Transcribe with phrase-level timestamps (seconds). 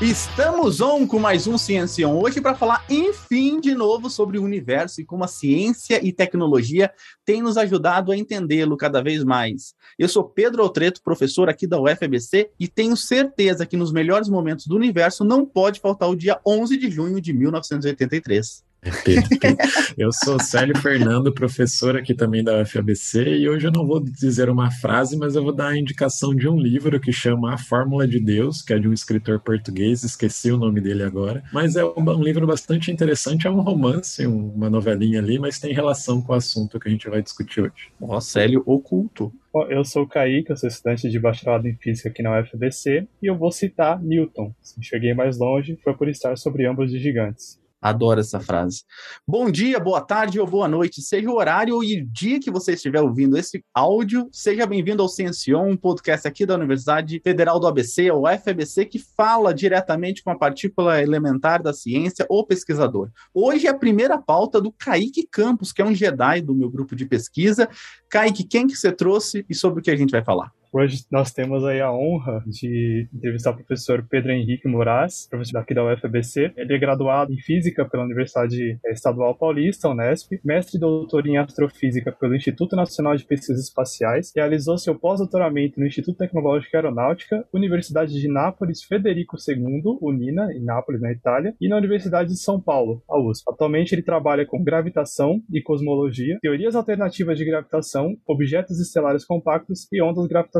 [0.00, 4.42] Estamos on com mais um Ciência On hoje para falar, enfim, de novo sobre o
[4.42, 6.90] universo e como a ciência e tecnologia
[7.22, 9.74] têm nos ajudado a entendê-lo cada vez mais.
[9.98, 14.66] Eu sou Pedro Altreto, professor aqui da UFABC, e tenho certeza que nos melhores momentos
[14.66, 18.69] do universo não pode faltar o dia 11 de junho de 1983.
[18.82, 19.66] É Pedro, Pedro.
[19.98, 24.48] Eu sou Célio Fernando, professor aqui também da UFABC, e hoje eu não vou dizer
[24.48, 28.08] uma frase, mas eu vou dar a indicação de um livro que chama A Fórmula
[28.08, 31.84] de Deus, que é de um escritor português, esqueci o nome dele agora, mas é
[31.84, 36.36] um livro bastante interessante, é um romance, uma novelinha ali, mas tem relação com o
[36.36, 37.92] assunto que a gente vai discutir hoje.
[38.00, 39.30] Ó, Célio oculto.
[39.68, 43.26] Eu sou o Kaique, eu sou estudante de bacharelado em física aqui na UFABC, e
[43.26, 44.54] eu vou citar Newton.
[44.62, 47.59] Se cheguei mais longe, foi por estar sobre ambos os gigantes.
[47.80, 48.82] Adoro essa frase.
[49.26, 52.74] Bom dia, boa tarde ou boa noite, seja o horário e o dia que você
[52.74, 57.66] estiver ouvindo esse áudio, seja bem-vindo ao Ciencion, um podcast aqui da Universidade Federal do
[57.66, 63.08] ABC, ou FABC, que fala diretamente com a partícula elementar da ciência ou pesquisador.
[63.32, 66.94] Hoje é a primeira pauta do Kaique Campos, que é um Jedi do meu grupo
[66.94, 67.66] de pesquisa.
[68.10, 70.52] Kaique, quem que você trouxe e sobre o que a gente vai falar?
[70.72, 75.74] Hoje nós temos aí a honra de entrevistar o professor Pedro Henrique Moraes, professor daqui
[75.74, 76.52] da UFABC.
[76.56, 82.12] Ele é graduado em Física pela Universidade Estadual Paulista, Unesp, mestre e doutor em Astrofísica
[82.12, 88.28] pelo Instituto Nacional de Pesquisas Espaciais, realizou seu pós-doutoramento no Instituto Tecnológico Aeronáutica, Universidade de
[88.28, 93.18] Nápoles Federico II, UNINA, em Nápoles, na Itália, e na Universidade de São Paulo, a
[93.18, 93.42] USP.
[93.48, 100.00] Atualmente ele trabalha com gravitação e cosmologia, teorias alternativas de gravitação, objetos estelares compactos e
[100.00, 100.59] ondas gravitacionais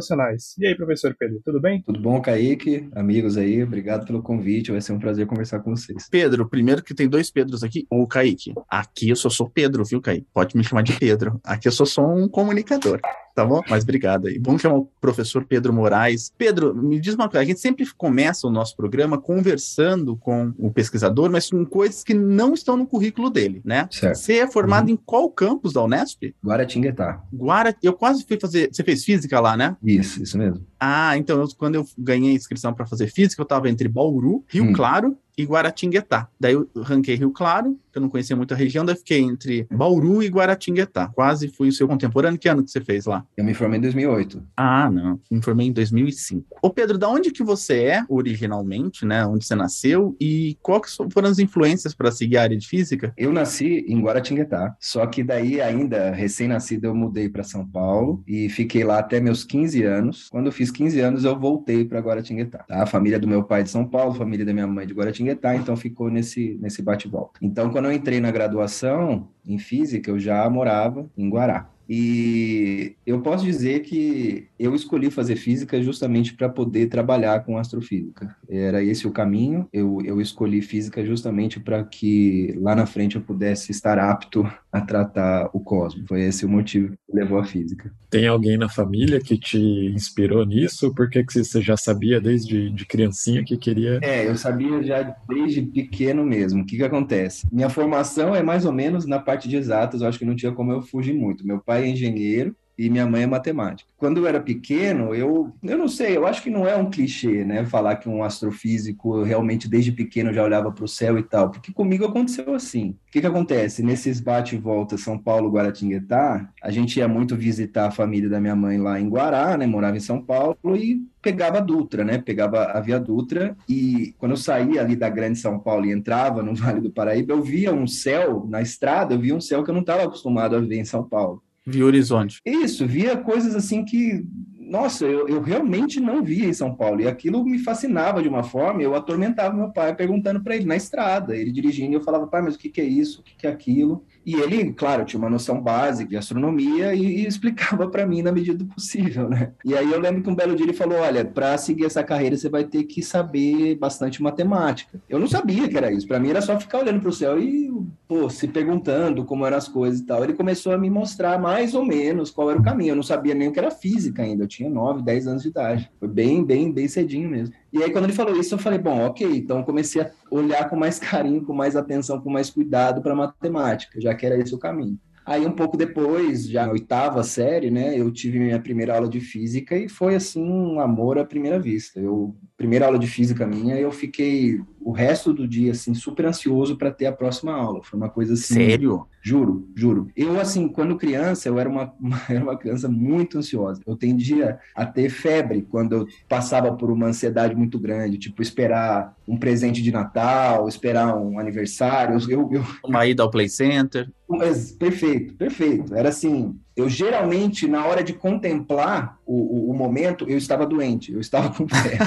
[0.58, 1.82] e aí, professor Pedro, tudo bem?
[1.82, 2.88] Tudo bom, Kaique?
[2.94, 4.72] Amigos aí, obrigado pelo convite.
[4.72, 6.08] Vai ser um prazer conversar com vocês.
[6.10, 8.52] Pedro, primeiro que tem dois Pedros aqui, o Kaique.
[8.68, 10.26] Aqui eu só sou Pedro, viu, Kaique?
[10.32, 11.40] Pode me chamar de Pedro.
[11.44, 13.00] Aqui eu só sou um comunicador
[13.34, 13.60] tá bom?
[13.68, 14.40] Mas obrigado aí.
[14.42, 16.32] Vamos chamar o professor Pedro Moraes.
[16.36, 20.70] Pedro, me diz uma coisa, a gente sempre começa o nosso programa conversando com o
[20.70, 23.88] pesquisador, mas com coisas que não estão no currículo dele, né?
[23.90, 24.16] Certo.
[24.16, 24.94] Você é formado uhum.
[24.94, 26.34] em qual campus da Unesp?
[26.44, 27.22] Guaratinguetá.
[27.32, 27.74] Guara...
[27.82, 28.70] Eu quase fui fazer...
[28.72, 29.76] Você fez física lá, né?
[29.82, 30.64] Isso, isso mesmo.
[30.80, 34.64] Ah, então eu, quando eu ganhei inscrição para fazer física, eu estava entre Bauru, Rio
[34.64, 34.72] hum.
[34.72, 36.28] Claro e Guaratinguetá.
[36.38, 39.66] Daí eu ranquei Rio Claro, que eu não conhecia muito a região, daí fiquei entre
[39.70, 41.08] Bauru e Guaratinguetá.
[41.08, 42.38] Quase fui o seu contemporâneo.
[42.38, 43.24] Que ano que você fez lá?
[43.36, 44.42] Eu me formei em 2008.
[44.56, 45.20] Ah, não.
[45.30, 46.56] Me formei em 2005.
[46.62, 49.26] Ô Pedro, da onde que você é originalmente, né?
[49.26, 53.12] Onde você nasceu e quais foram as influências para seguir a área de física?
[53.16, 58.48] Eu nasci em Guaratinguetá, só que daí ainda recém-nascido eu mudei para São Paulo e
[58.48, 60.28] fiquei lá até meus 15 anos.
[60.30, 62.58] Quando eu fiz 15 anos eu voltei para Guaratinguetá.
[62.58, 62.82] Tá?
[62.82, 64.86] A família do meu pai é de São Paulo, a família da minha mãe é
[64.86, 67.38] de Guaratinguetá, então ficou nesse nesse bate-volta.
[67.42, 71.68] Então quando eu entrei na graduação em física, eu já morava em Guará.
[71.92, 72.79] E
[73.10, 78.36] eu posso dizer que eu escolhi fazer física justamente para poder trabalhar com astrofísica.
[78.48, 79.68] Era esse o caminho.
[79.72, 84.80] Eu, eu escolhi física justamente para que lá na frente eu pudesse estar apto a
[84.80, 86.06] tratar o cosmos.
[86.06, 87.92] Foi esse o motivo que levou à física.
[88.08, 90.94] Tem alguém na família que te inspirou nisso?
[90.94, 93.98] Por que, que você já sabia desde de criancinha que queria?
[94.02, 96.62] É, eu sabia já desde pequeno mesmo.
[96.62, 97.46] O que, que acontece?
[97.50, 100.00] Minha formação é mais ou menos na parte de exatas.
[100.00, 101.46] Eu acho que não tinha como eu fugir muito.
[101.46, 103.90] Meu pai é engenheiro e minha mãe é matemática.
[103.98, 107.44] Quando eu era pequeno, eu, eu não sei, eu acho que não é um clichê,
[107.44, 111.50] né, falar que um astrofísico realmente desde pequeno já olhava para o céu e tal,
[111.50, 112.96] porque comigo aconteceu assim.
[113.08, 113.82] O que que acontece?
[113.82, 118.40] Nesses bate e volta São Paulo, Guaratinguetá, a gente ia muito visitar a família da
[118.40, 122.18] minha mãe lá em Guará, né, morava em São Paulo e pegava a Dutra, né?
[122.18, 126.42] Pegava a Via Dutra e quando eu saía ali da Grande São Paulo e entrava
[126.42, 129.70] no Vale do Paraíba, eu via um céu na estrada, eu via um céu que
[129.70, 131.42] eu não estava acostumado a ver em São Paulo.
[131.66, 132.40] Via horizonte.
[132.44, 134.24] Isso, via coisas assim que,
[134.58, 137.00] nossa, eu, eu realmente não via em São Paulo.
[137.00, 138.82] E aquilo me fascinava de uma forma.
[138.82, 142.42] Eu atormentava meu pai perguntando para ele na estrada, ele dirigindo, e eu falava, pai,
[142.42, 143.20] mas o que, que é isso?
[143.20, 144.04] O que, que é aquilo?
[144.24, 148.32] E ele, claro, tinha uma noção básica de astronomia e, e explicava para mim na
[148.32, 149.52] medida do possível, né?
[149.64, 152.36] E aí eu lembro que um belo dia ele falou: olha, para seguir essa carreira
[152.36, 155.00] você vai ter que saber bastante matemática.
[155.08, 156.06] Eu não sabia que era isso.
[156.06, 157.70] Para mim era só ficar olhando para o céu e
[158.06, 160.22] pô, se perguntando como eram as coisas e tal.
[160.22, 162.90] Ele começou a me mostrar mais ou menos qual era o caminho.
[162.90, 164.44] Eu não sabia nem o que era física ainda.
[164.44, 165.90] Eu tinha 9, 10 anos de idade.
[165.98, 167.54] Foi bem, bem, bem cedinho mesmo.
[167.72, 170.76] E aí, quando ele falou isso, eu falei, bom, ok, então comecei a olhar com
[170.76, 174.58] mais carinho, com mais atenção, com mais cuidado para matemática, já que era esse o
[174.58, 174.98] caminho.
[175.24, 179.20] Aí um pouco depois, já na oitava série, né, eu tive minha primeira aula de
[179.20, 182.00] física e foi assim um amor à primeira vista.
[182.00, 186.76] Eu primeira aula de física minha, eu fiquei o resto do dia assim super ansioso
[186.76, 187.80] para ter a próxima aula.
[187.82, 188.54] Foi uma coisa assim.
[188.54, 189.06] Sério?
[189.22, 190.08] Juro, juro.
[190.16, 193.80] Eu assim, quando criança, eu era uma, uma, era uma criança muito ansiosa.
[193.86, 199.14] Eu tendia a ter febre quando eu passava por uma ansiedade muito grande, tipo esperar
[199.28, 202.18] um presente de Natal, esperar um aniversário.
[202.30, 202.64] Eu, eu...
[202.84, 204.10] Uma ida ao Play Center.
[204.28, 205.94] Mas, perfeito, perfeito.
[205.94, 211.12] Era assim, eu geralmente, na hora de contemplar o, o, o momento, eu estava doente,
[211.12, 211.98] eu estava com febre.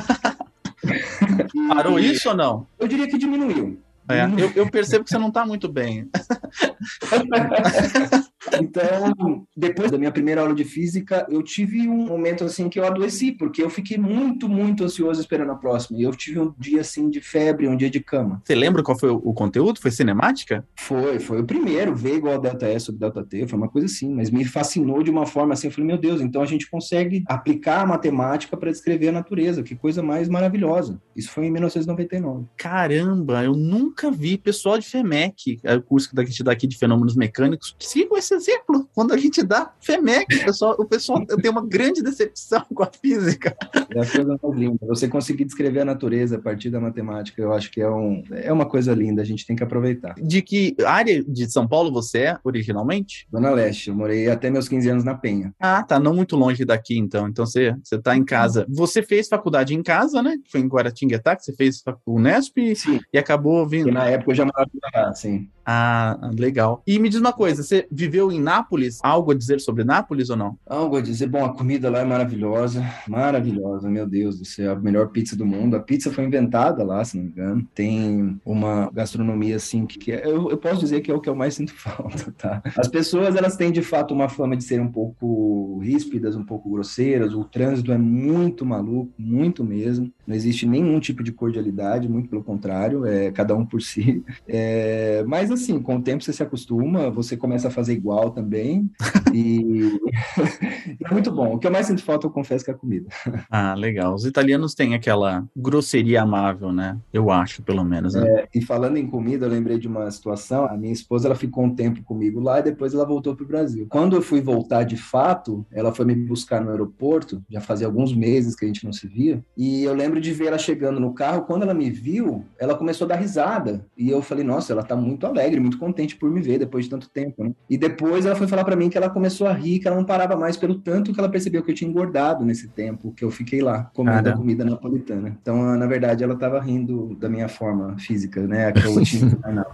[1.68, 2.68] Parou isso ou não?
[2.80, 3.80] Eu diria que diminuiu.
[4.10, 6.10] É, eu, eu, percebo que você não está muito bem.
[8.60, 12.86] Então, depois da minha primeira aula de física, eu tive um momento assim que eu
[12.86, 16.00] adoeci, porque eu fiquei muito, muito ansioso esperando a próxima.
[16.00, 18.42] E eu tive um dia assim de febre, um dia de cama.
[18.44, 19.80] Você lembra qual foi o conteúdo?
[19.80, 20.66] Foi cinemática?
[20.78, 23.88] Foi, foi o primeiro, V igual a delta S sobre delta T, foi uma coisa
[23.88, 26.70] assim, mas me fascinou de uma forma assim, eu falei, meu Deus, então a gente
[26.70, 31.02] consegue aplicar a matemática para descrever a natureza, que coisa mais maravilhosa.
[31.16, 32.46] Isso foi em 1999.
[32.58, 36.68] Caramba, eu nunca vi pessoal de FEMEC, é o curso que a gente dá aqui
[36.74, 38.88] de fenômenos mecânicos, sigam esse exemplo.
[38.94, 42.92] Quando a gente dá FEMEC, o pessoal, o pessoal tem uma grande decepção com a
[43.02, 43.56] física.
[43.96, 44.78] É a coisa mais linda.
[44.88, 48.52] Você conseguir descrever a natureza a partir da matemática, eu acho que é, um, é
[48.52, 50.16] uma coisa linda, a gente tem que aproveitar.
[50.16, 53.28] De que área de São Paulo você é originalmente?
[53.32, 53.90] Zona Leste.
[53.90, 55.54] Eu morei até meus 15 anos na Penha.
[55.60, 56.00] Ah, tá.
[56.00, 57.28] Não muito longe daqui, então.
[57.28, 58.66] Então você, você tá em casa.
[58.70, 60.38] Você fez faculdade em casa, né?
[60.52, 63.00] Foi em Guaratinguetá que você fez o Unesp Sim.
[63.12, 63.90] e acabou vindo.
[63.90, 65.50] E na época eu já morava lá, sim.
[65.66, 66.82] Ah, legal.
[66.86, 69.00] E me diz uma coisa, você viveu em Nápoles?
[69.02, 70.58] Algo a dizer sobre Nápoles ou não?
[70.66, 71.28] Algo a dizer.
[71.28, 75.46] Bom, a comida lá é maravilhosa, maravilhosa, meu Deus do céu, a melhor pizza do
[75.46, 75.76] mundo.
[75.76, 77.68] A pizza foi inventada lá, se não me engano.
[77.74, 81.30] Tem uma gastronomia assim que, que é, eu, eu, posso dizer que é o que
[81.30, 82.62] eu mais sinto falta, tá?
[82.78, 86.70] As pessoas, elas têm de fato uma fama de serem um pouco ríspidas, um pouco
[86.70, 87.34] grosseiras.
[87.34, 90.12] O trânsito é muito maluco, muito mesmo.
[90.28, 94.24] Não existe nenhum tipo de cordialidade, muito pelo contrário, é cada um por si.
[94.48, 98.90] É, mas assim, com o tempo você se acostuma, você começa a fazer igual também.
[99.34, 100.00] e
[101.04, 101.56] é muito bom.
[101.56, 103.08] O que eu mais sinto falta, eu confesso, que é a comida.
[103.50, 104.14] Ah, legal.
[104.14, 106.98] Os italianos têm aquela grosseria amável, né?
[107.12, 108.14] Eu acho, pelo menos.
[108.14, 108.28] Né?
[108.28, 110.66] É, e falando em comida, eu lembrei de uma situação.
[110.66, 113.48] A minha esposa ela ficou um tempo comigo lá e depois ela voltou para o
[113.48, 113.88] Brasil.
[113.90, 117.44] Quando eu fui voltar de fato, ela foi me buscar no aeroporto.
[117.50, 119.44] Já fazia alguns meses que a gente não se via.
[119.58, 121.44] E eu lembro de ver ela chegando no carro.
[121.44, 123.86] Quando ela me viu, ela começou a dar risada.
[123.98, 126.92] E eu falei, nossa, ela tá muito alegre, muito contente por me ver depois de
[126.92, 127.52] tanto tempo, né?
[127.70, 130.06] E depois ela foi falar para mim que ela começou a rir, que ela não
[130.06, 133.32] parava mais pelo tanto que ela percebeu que eu tinha engordado nesse tempo que eu
[133.32, 135.38] fiquei lá comendo a comida napolitana.
[135.42, 138.72] Então, na verdade, ela estava rindo da minha forma física, né?
[138.72, 139.24] Que eu tinha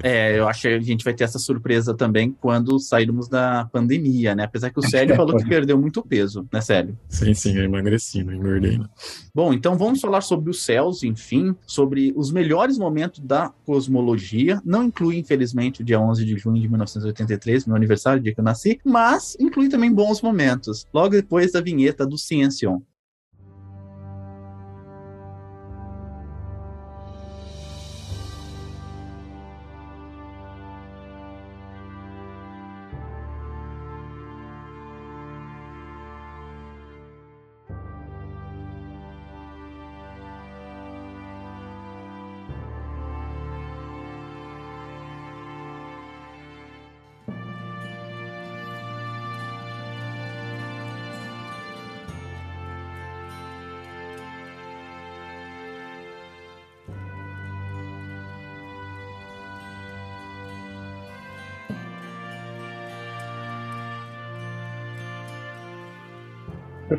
[0.04, 4.36] é, eu acho que a gente vai ter essa surpresa também quando sairmos da pandemia,
[4.36, 4.44] né?
[4.44, 6.98] Apesar que o Célio falou que perdeu muito peso, né, Célio?
[7.08, 8.78] Sim, sim, eu emagreci, não engordei.
[8.78, 8.86] Né?
[9.34, 14.62] Bom, então vamos falar sobre os céus, enfim, sobre os melhores momentos da cosmologia.
[14.66, 18.44] Não inclui, infelizmente, o dia 11 de junho de 1983, meu aniversário, dia que eu
[18.44, 20.88] nasci, mas inclui também bons momentos.
[20.94, 22.80] Logo depois da vinheta do Ciencion.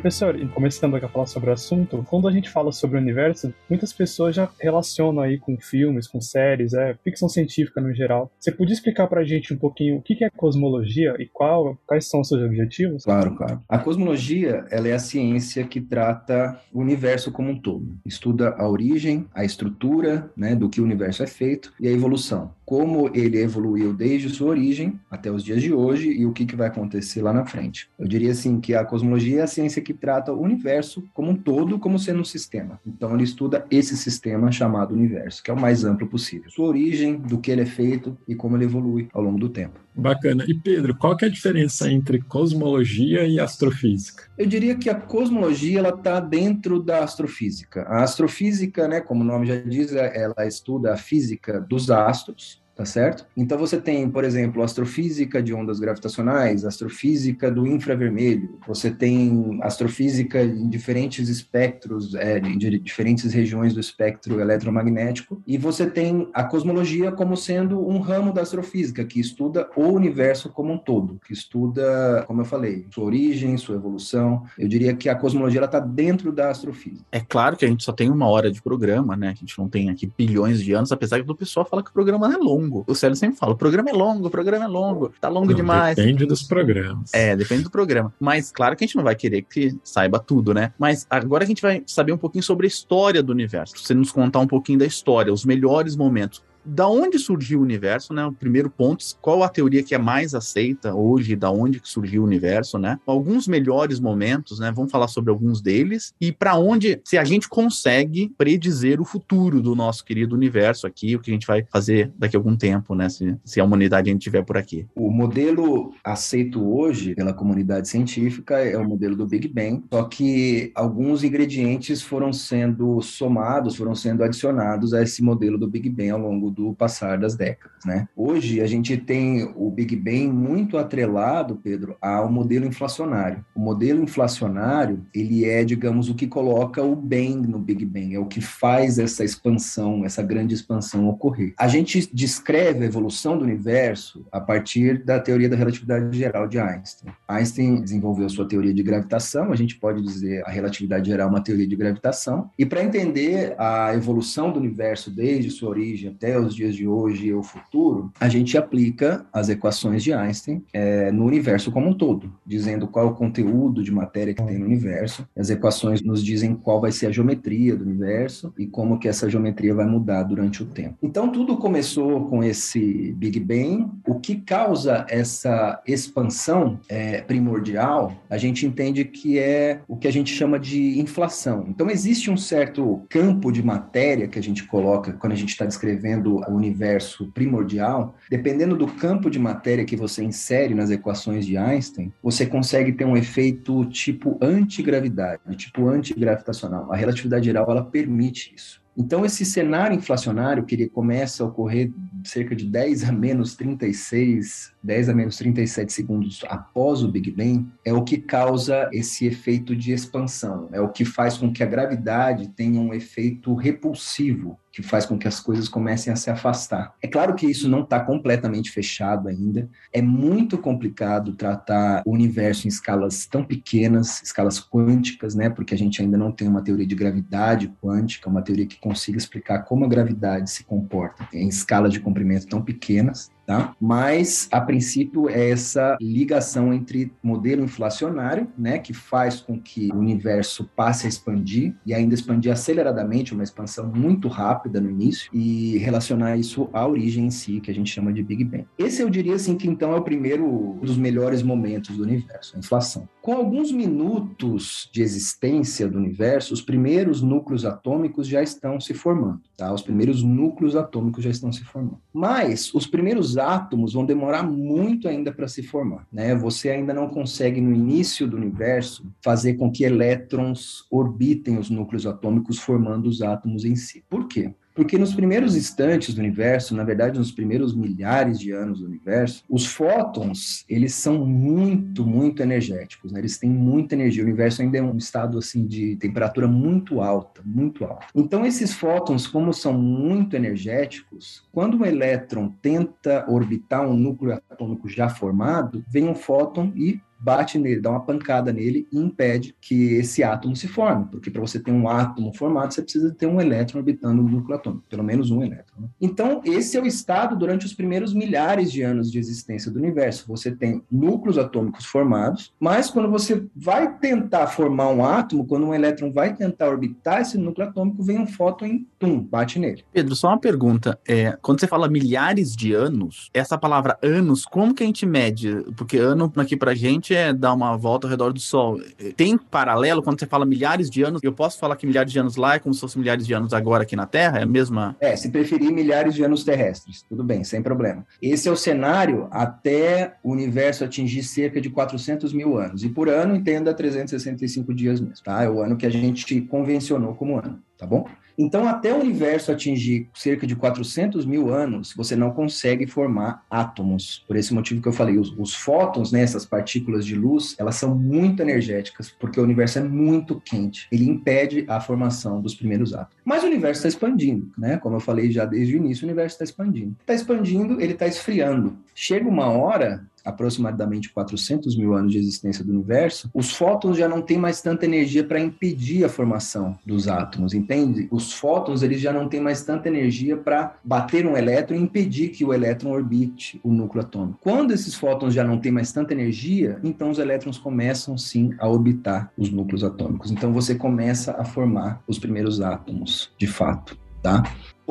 [0.01, 3.93] Professor, começando a falar sobre o assunto, quando a gente fala sobre o universo, muitas
[3.93, 8.31] pessoas já relacionam aí com filmes, com séries, é, ficção científica no geral.
[8.39, 12.21] Você podia explicar pra gente um pouquinho o que é cosmologia e qual, quais são
[12.21, 13.03] os seus objetivos?
[13.03, 13.61] Claro, claro.
[13.69, 17.95] A cosmologia, ela é a ciência que trata o universo como um todo.
[18.03, 22.55] Estuda a origem, a estrutura, né, do que o universo é feito e a evolução.
[22.71, 26.55] Como ele evoluiu desde sua origem até os dias de hoje e o que, que
[26.55, 27.89] vai acontecer lá na frente.
[27.99, 31.35] Eu diria assim que a cosmologia é a ciência que trata o universo como um
[31.35, 32.79] todo, como sendo um sistema.
[32.87, 36.49] Então, ele estuda esse sistema chamado universo, que é o mais amplo possível.
[36.49, 39.77] Sua origem, do que ele é feito e como ele evolui ao longo do tempo.
[39.93, 40.45] Bacana.
[40.47, 44.23] E Pedro, qual que é a diferença entre cosmologia e astrofísica?
[44.37, 47.81] Eu diria que a cosmologia ela está dentro da astrofísica.
[47.81, 52.85] A astrofísica, né, como o nome já diz, ela estuda a física dos astros tá
[52.85, 53.25] certo?
[53.35, 60.41] Então você tem, por exemplo, astrofísica de ondas gravitacionais, astrofísica do infravermelho, você tem astrofísica
[60.41, 67.11] em diferentes espectros, é, de diferentes regiões do espectro eletromagnético, e você tem a cosmologia
[67.11, 72.23] como sendo um ramo da astrofísica que estuda o universo como um todo, que estuda,
[72.27, 74.43] como eu falei, sua origem, sua evolução.
[74.57, 77.05] Eu diria que a cosmologia está dentro da astrofísica.
[77.11, 79.29] É claro que a gente só tem uma hora de programa, né?
[79.29, 81.93] A gente não tem aqui bilhões de anos, apesar que o pessoal fala que o
[81.93, 82.60] programa é longo.
[82.87, 85.55] O Célio sempre fala: o programa é longo, o programa é longo, tá longo Não,
[85.55, 85.95] demais.
[85.95, 87.13] Depende dos programas.
[87.13, 88.13] É, depende do programa.
[88.19, 90.73] Mas claro que a gente não vai querer que saiba tudo, né?
[90.77, 93.77] Mas agora a gente vai saber um pouquinho sobre a história do universo.
[93.77, 98.13] Você nos contar um pouquinho da história, os melhores momentos da onde surgiu o universo,
[98.13, 98.25] né?
[98.25, 102.21] O primeiro ponto, qual a teoria que é mais aceita hoje, da onde que surgiu
[102.21, 102.99] o universo, né?
[103.05, 104.71] Alguns melhores momentos, né?
[104.71, 109.61] Vamos falar sobre alguns deles e para onde, se a gente consegue predizer o futuro
[109.61, 112.95] do nosso querido universo aqui, o que a gente vai fazer daqui a algum tempo,
[112.95, 113.09] né?
[113.09, 114.85] Se, se a humanidade ainda estiver por aqui.
[114.95, 120.71] O modelo aceito hoje pela comunidade científica é o modelo do Big Bang, só que
[120.75, 126.19] alguns ingredientes foram sendo somados, foram sendo adicionados a esse modelo do Big Bang ao
[126.19, 128.07] longo do passar das décadas, né?
[128.15, 133.43] Hoje a gente tem o Big Bang muito atrelado, Pedro, ao modelo inflacionário.
[133.55, 138.19] O modelo inflacionário, ele é, digamos, o que coloca o bem no Big Bang, é
[138.19, 141.53] o que faz essa expansão, essa grande expansão ocorrer.
[141.57, 146.59] A gente descreve a evolução do universo a partir da teoria da relatividade geral de
[146.59, 147.11] Einstein.
[147.27, 151.43] Einstein desenvolveu sua teoria de gravitação, a gente pode dizer a relatividade geral é uma
[151.43, 156.55] teoria de gravitação, e para entender a evolução do universo desde sua origem até os
[156.55, 161.25] dias de hoje e o futuro, a gente aplica as equações de Einstein é, no
[161.25, 165.27] universo como um todo, dizendo qual é o conteúdo de matéria que tem no universo.
[165.37, 169.29] As equações nos dizem qual vai ser a geometria do universo e como que essa
[169.29, 170.97] geometria vai mudar durante o tempo.
[171.01, 173.87] Então tudo começou com esse Big Bang.
[174.07, 180.11] O que causa essa expansão é, primordial, a gente entende que é o que a
[180.11, 181.65] gente chama de inflação.
[181.67, 185.65] Então existe um certo campo de matéria que a gente coloca quando a gente está
[185.65, 191.57] descrevendo o universo primordial, dependendo do campo de matéria que você insere nas equações de
[191.57, 196.91] Einstein, você consegue ter um efeito tipo antigravidade, tipo antigravitacional.
[196.91, 198.81] A relatividade geral ela permite isso.
[198.97, 201.91] Então, esse cenário inflacionário, que ele começa a ocorrer
[202.25, 207.65] cerca de 10 a menos 36, 10 a menos 37 segundos após o Big Bang,
[207.85, 211.65] é o que causa esse efeito de expansão, é o que faz com que a
[211.65, 216.93] gravidade tenha um efeito repulsivo, que faz com que as coisas comecem a se afastar.
[217.01, 222.67] É claro que isso não está completamente fechado ainda, é muito complicado tratar o universo
[222.67, 225.49] em escalas tão pequenas, escalas quânticas, né?
[225.49, 229.17] Porque a gente ainda não tem uma teoria de gravidade quântica, uma teoria que consiga
[229.17, 233.29] explicar como a gravidade se comporta em escalas de comprimento tão pequenas.
[233.45, 233.75] Tá?
[233.81, 239.97] Mas, a princípio, é essa ligação entre modelo inflacionário, né, que faz com que o
[239.97, 245.77] universo passe a expandir e ainda expandir aceleradamente, uma expansão muito rápida no início, e
[245.79, 248.65] relacionar isso à origem em si, que a gente chama de Big Bang.
[248.77, 252.59] Esse eu diria assim que então é o primeiro dos melhores momentos do universo, a
[252.59, 253.07] inflação.
[253.21, 259.41] Com alguns minutos de existência do universo, os primeiros núcleos atômicos já estão se formando,
[259.57, 259.71] tá?
[259.73, 261.99] Os primeiros núcleos atômicos já estão se formando.
[262.13, 266.35] Mas os primeiros átomos vão demorar muito ainda para se formar, né?
[266.35, 272.05] Você ainda não consegue no início do universo fazer com que elétrons orbitem os núcleos
[272.05, 274.03] atômicos formando os átomos em si.
[274.09, 274.53] Por quê?
[274.73, 279.43] Porque nos primeiros instantes do universo, na verdade, nos primeiros milhares de anos do universo,
[279.49, 283.19] os fótons, eles são muito, muito energéticos, né?
[283.19, 284.23] Eles têm muita energia.
[284.23, 288.05] O universo ainda é um estado, assim, de temperatura muito alta, muito alta.
[288.15, 294.87] Então, esses fótons, como são muito energéticos, quando um elétron tenta orbitar um núcleo atômico
[294.87, 299.93] já formado, vem um fóton e bate nele, dá uma pancada nele e impede que
[299.93, 303.39] esse átomo se forme, porque para você ter um átomo formado, você precisa ter um
[303.39, 305.81] elétron orbitando o núcleo atômico, pelo menos um elétron.
[305.81, 305.87] Né?
[306.01, 310.27] Então, esse é o estado durante os primeiros milhares de anos de existência do universo.
[310.27, 315.73] Você tem núcleos atômicos formados, mas quando você vai tentar formar um átomo, quando um
[315.73, 319.83] elétron vai tentar orbitar esse núcleo atômico, vem um fóton e tum, bate nele.
[319.93, 320.99] Pedro, só uma pergunta.
[321.07, 325.63] É, quando você fala milhares de anos, essa palavra anos, como que a gente mede?
[325.75, 328.79] Porque ano aqui pra gente é dar uma volta ao redor do Sol.
[329.15, 331.21] Tem paralelo quando você fala milhares de anos?
[331.23, 333.53] Eu posso falar que milhares de anos lá é como se fosse milhares de anos
[333.53, 334.39] agora aqui na Terra?
[334.39, 334.95] É a mesma?
[334.99, 338.05] É, se preferir milhares de anos terrestres, tudo bem, sem problema.
[338.21, 342.83] Esse é o cenário até o universo atingir cerca de 400 mil anos.
[342.83, 345.43] E por ano, entenda 365 dias mesmo, tá?
[345.43, 348.07] É o ano que a gente convencionou como ano, tá bom?
[348.41, 354.25] Então, até o universo atingir cerca de 400 mil anos, você não consegue formar átomos.
[354.27, 357.75] Por esse motivo que eu falei, os, os fótons, né, essas partículas de luz, elas
[357.75, 360.87] são muito energéticas, porque o universo é muito quente.
[360.91, 363.15] Ele impede a formação dos primeiros átomos.
[363.23, 364.77] Mas o universo está expandindo, né?
[364.77, 366.95] Como eu falei já desde o início, o universo está expandindo.
[366.99, 368.75] Está expandindo, ele está esfriando.
[368.95, 374.21] Chega uma hora aproximadamente 400 mil anos de existência do universo, os fótons já não
[374.21, 378.07] têm mais tanta energia para impedir a formação dos átomos, entende?
[378.11, 382.29] Os fótons eles já não têm mais tanta energia para bater um elétron e impedir
[382.29, 384.39] que o elétron orbite o núcleo atômico.
[384.41, 388.67] Quando esses fótons já não têm mais tanta energia, então os elétrons começam sim a
[388.67, 390.31] orbitar os núcleos atômicos.
[390.31, 394.43] Então você começa a formar os primeiros átomos, de fato, tá?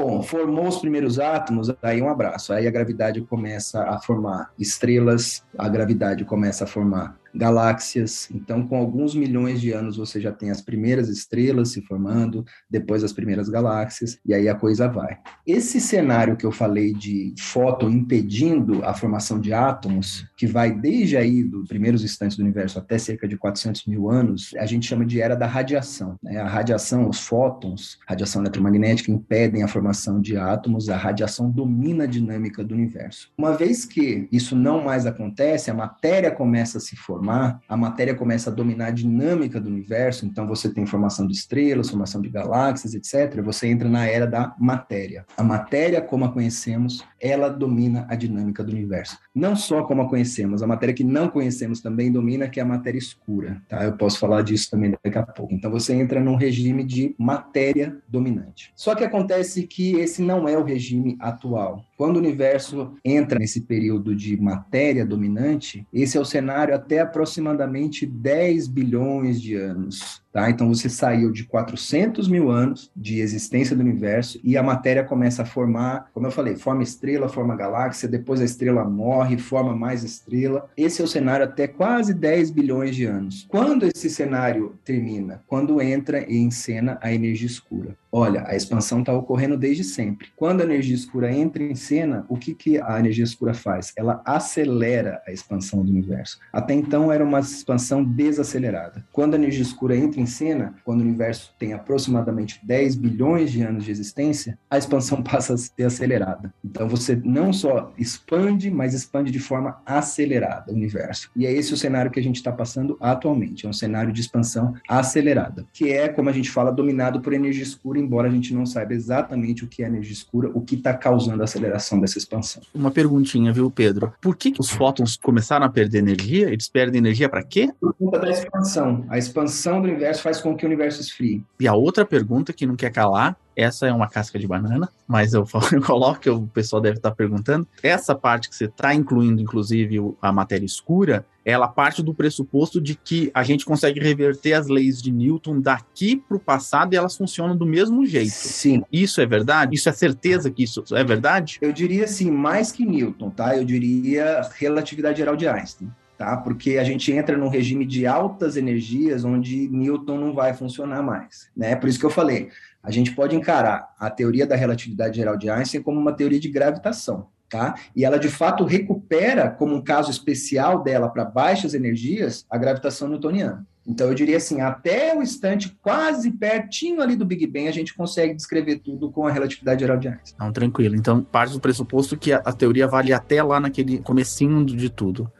[0.02, 2.54] Bom, formou os primeiros átomos, aí um abraço.
[2.54, 8.28] Aí a gravidade começa a formar estrelas, a gravidade começa a formar galáxias.
[8.32, 13.04] Então, com alguns milhões de anos, você já tem as primeiras estrelas se formando, depois
[13.04, 15.18] as primeiras galáxias, e aí a coisa vai.
[15.46, 21.16] Esse cenário que eu falei de fóton impedindo a formação de átomos, que vai desde
[21.16, 25.04] aí dos primeiros instantes do universo até cerca de 400 mil anos, a gente chama
[25.04, 26.16] de era da radiação.
[26.22, 26.38] Né?
[26.38, 32.06] A radiação, os fótons, radiação eletromagnética, impedem a formação de átomos, a radiação domina a
[32.06, 33.30] dinâmica do universo.
[33.36, 37.76] Uma vez que isso não mais acontece, a matéria começa a se formar formar, a
[37.76, 42.20] matéria começa a dominar a dinâmica do universo, então você tem formação de estrelas, formação
[42.22, 43.42] de galáxias, etc.
[43.42, 45.26] Você entra na era da matéria.
[45.36, 49.18] A matéria, como a conhecemos, ela domina a dinâmica do universo.
[49.34, 52.66] Não só como a conhecemos, a matéria que não conhecemos também domina, que é a
[52.66, 53.84] matéria escura, tá?
[53.84, 55.52] Eu posso falar disso também daqui a pouco.
[55.52, 58.72] Então você entra num regime de matéria dominante.
[58.74, 61.84] Só que acontece que esse não é o regime atual.
[61.96, 68.06] Quando o universo entra nesse período de matéria dominante, esse é o cenário até aproximadamente
[68.06, 70.22] 10 bilhões de anos.
[70.32, 70.48] Tá?
[70.48, 75.42] Então você saiu de 400 mil anos de existência do universo e a matéria começa
[75.42, 80.04] a formar, como eu falei, forma estrela, forma galáxia, depois a estrela morre, forma mais
[80.04, 80.68] estrela.
[80.76, 83.46] Esse é o cenário até quase 10 bilhões de anos.
[83.48, 85.42] Quando esse cenário termina?
[85.48, 87.96] Quando entra em cena a energia escura.
[88.12, 90.28] Olha, a expansão está ocorrendo desde sempre.
[90.36, 93.92] Quando a energia escura entra em cena, o que, que a energia escura faz?
[93.96, 96.38] Ela acelera a expansão do universo.
[96.52, 99.04] Até então era uma expansão desacelerada.
[99.12, 103.62] Quando a energia escura entra em cena, quando o universo tem aproximadamente 10 bilhões de
[103.62, 106.52] anos de existência, a expansão passa a ser acelerada.
[106.64, 111.30] Então você não só expande, mas expande de forma acelerada o universo.
[111.34, 113.66] E é esse o cenário que a gente está passando atualmente.
[113.66, 117.62] É um cenário de expansão acelerada, que é, como a gente fala, dominado por energia
[117.62, 120.94] escura, embora a gente não saiba exatamente o que é energia escura, o que está
[120.94, 122.62] causando a aceleração dessa expansão.
[122.74, 124.12] Uma perguntinha, viu, Pedro?
[124.20, 126.48] Por que, que os fótons começaram a perder energia?
[126.48, 127.70] Eles perdem energia para quê?
[127.80, 129.04] Por conta da expansão.
[129.08, 131.42] A expansão do universo universo faz com que o universo esfrie.
[131.58, 135.32] E a outra pergunta que não quer calar, essa é uma casca de banana, mas
[135.34, 137.66] eu, eu coloco que o pessoal deve estar perguntando.
[137.82, 142.94] Essa parte que você está incluindo, inclusive, a matéria escura, ela parte do pressuposto de
[142.94, 147.16] que a gente consegue reverter as leis de Newton daqui para o passado e elas
[147.16, 148.30] funcionam do mesmo jeito.
[148.30, 148.82] Sim.
[148.92, 149.74] Isso é verdade?
[149.74, 151.58] Isso é certeza que isso é verdade?
[151.60, 153.56] Eu diria assim, mais que Newton, tá?
[153.56, 155.90] Eu diria relatividade geral de Einstein
[156.20, 156.36] tá?
[156.36, 161.48] Porque a gente entra num regime de altas energias onde Newton não vai funcionar mais,
[161.56, 161.74] né?
[161.74, 162.50] Por isso que eu falei,
[162.82, 166.50] a gente pode encarar a teoria da relatividade geral de Einstein como uma teoria de
[166.50, 167.74] gravitação, tá?
[167.96, 173.08] E ela de fato recupera como um caso especial dela para baixas energias a gravitação
[173.08, 173.66] newtoniana.
[173.86, 177.94] Então eu diria assim, até o instante quase pertinho ali do Big Bang a gente
[177.94, 180.36] consegue descrever tudo com a relatividade geral de Einstein.
[180.38, 180.94] Não, tranquilo.
[180.94, 185.32] Então parte do pressuposto que a, a teoria vale até lá naquele comecinho de tudo.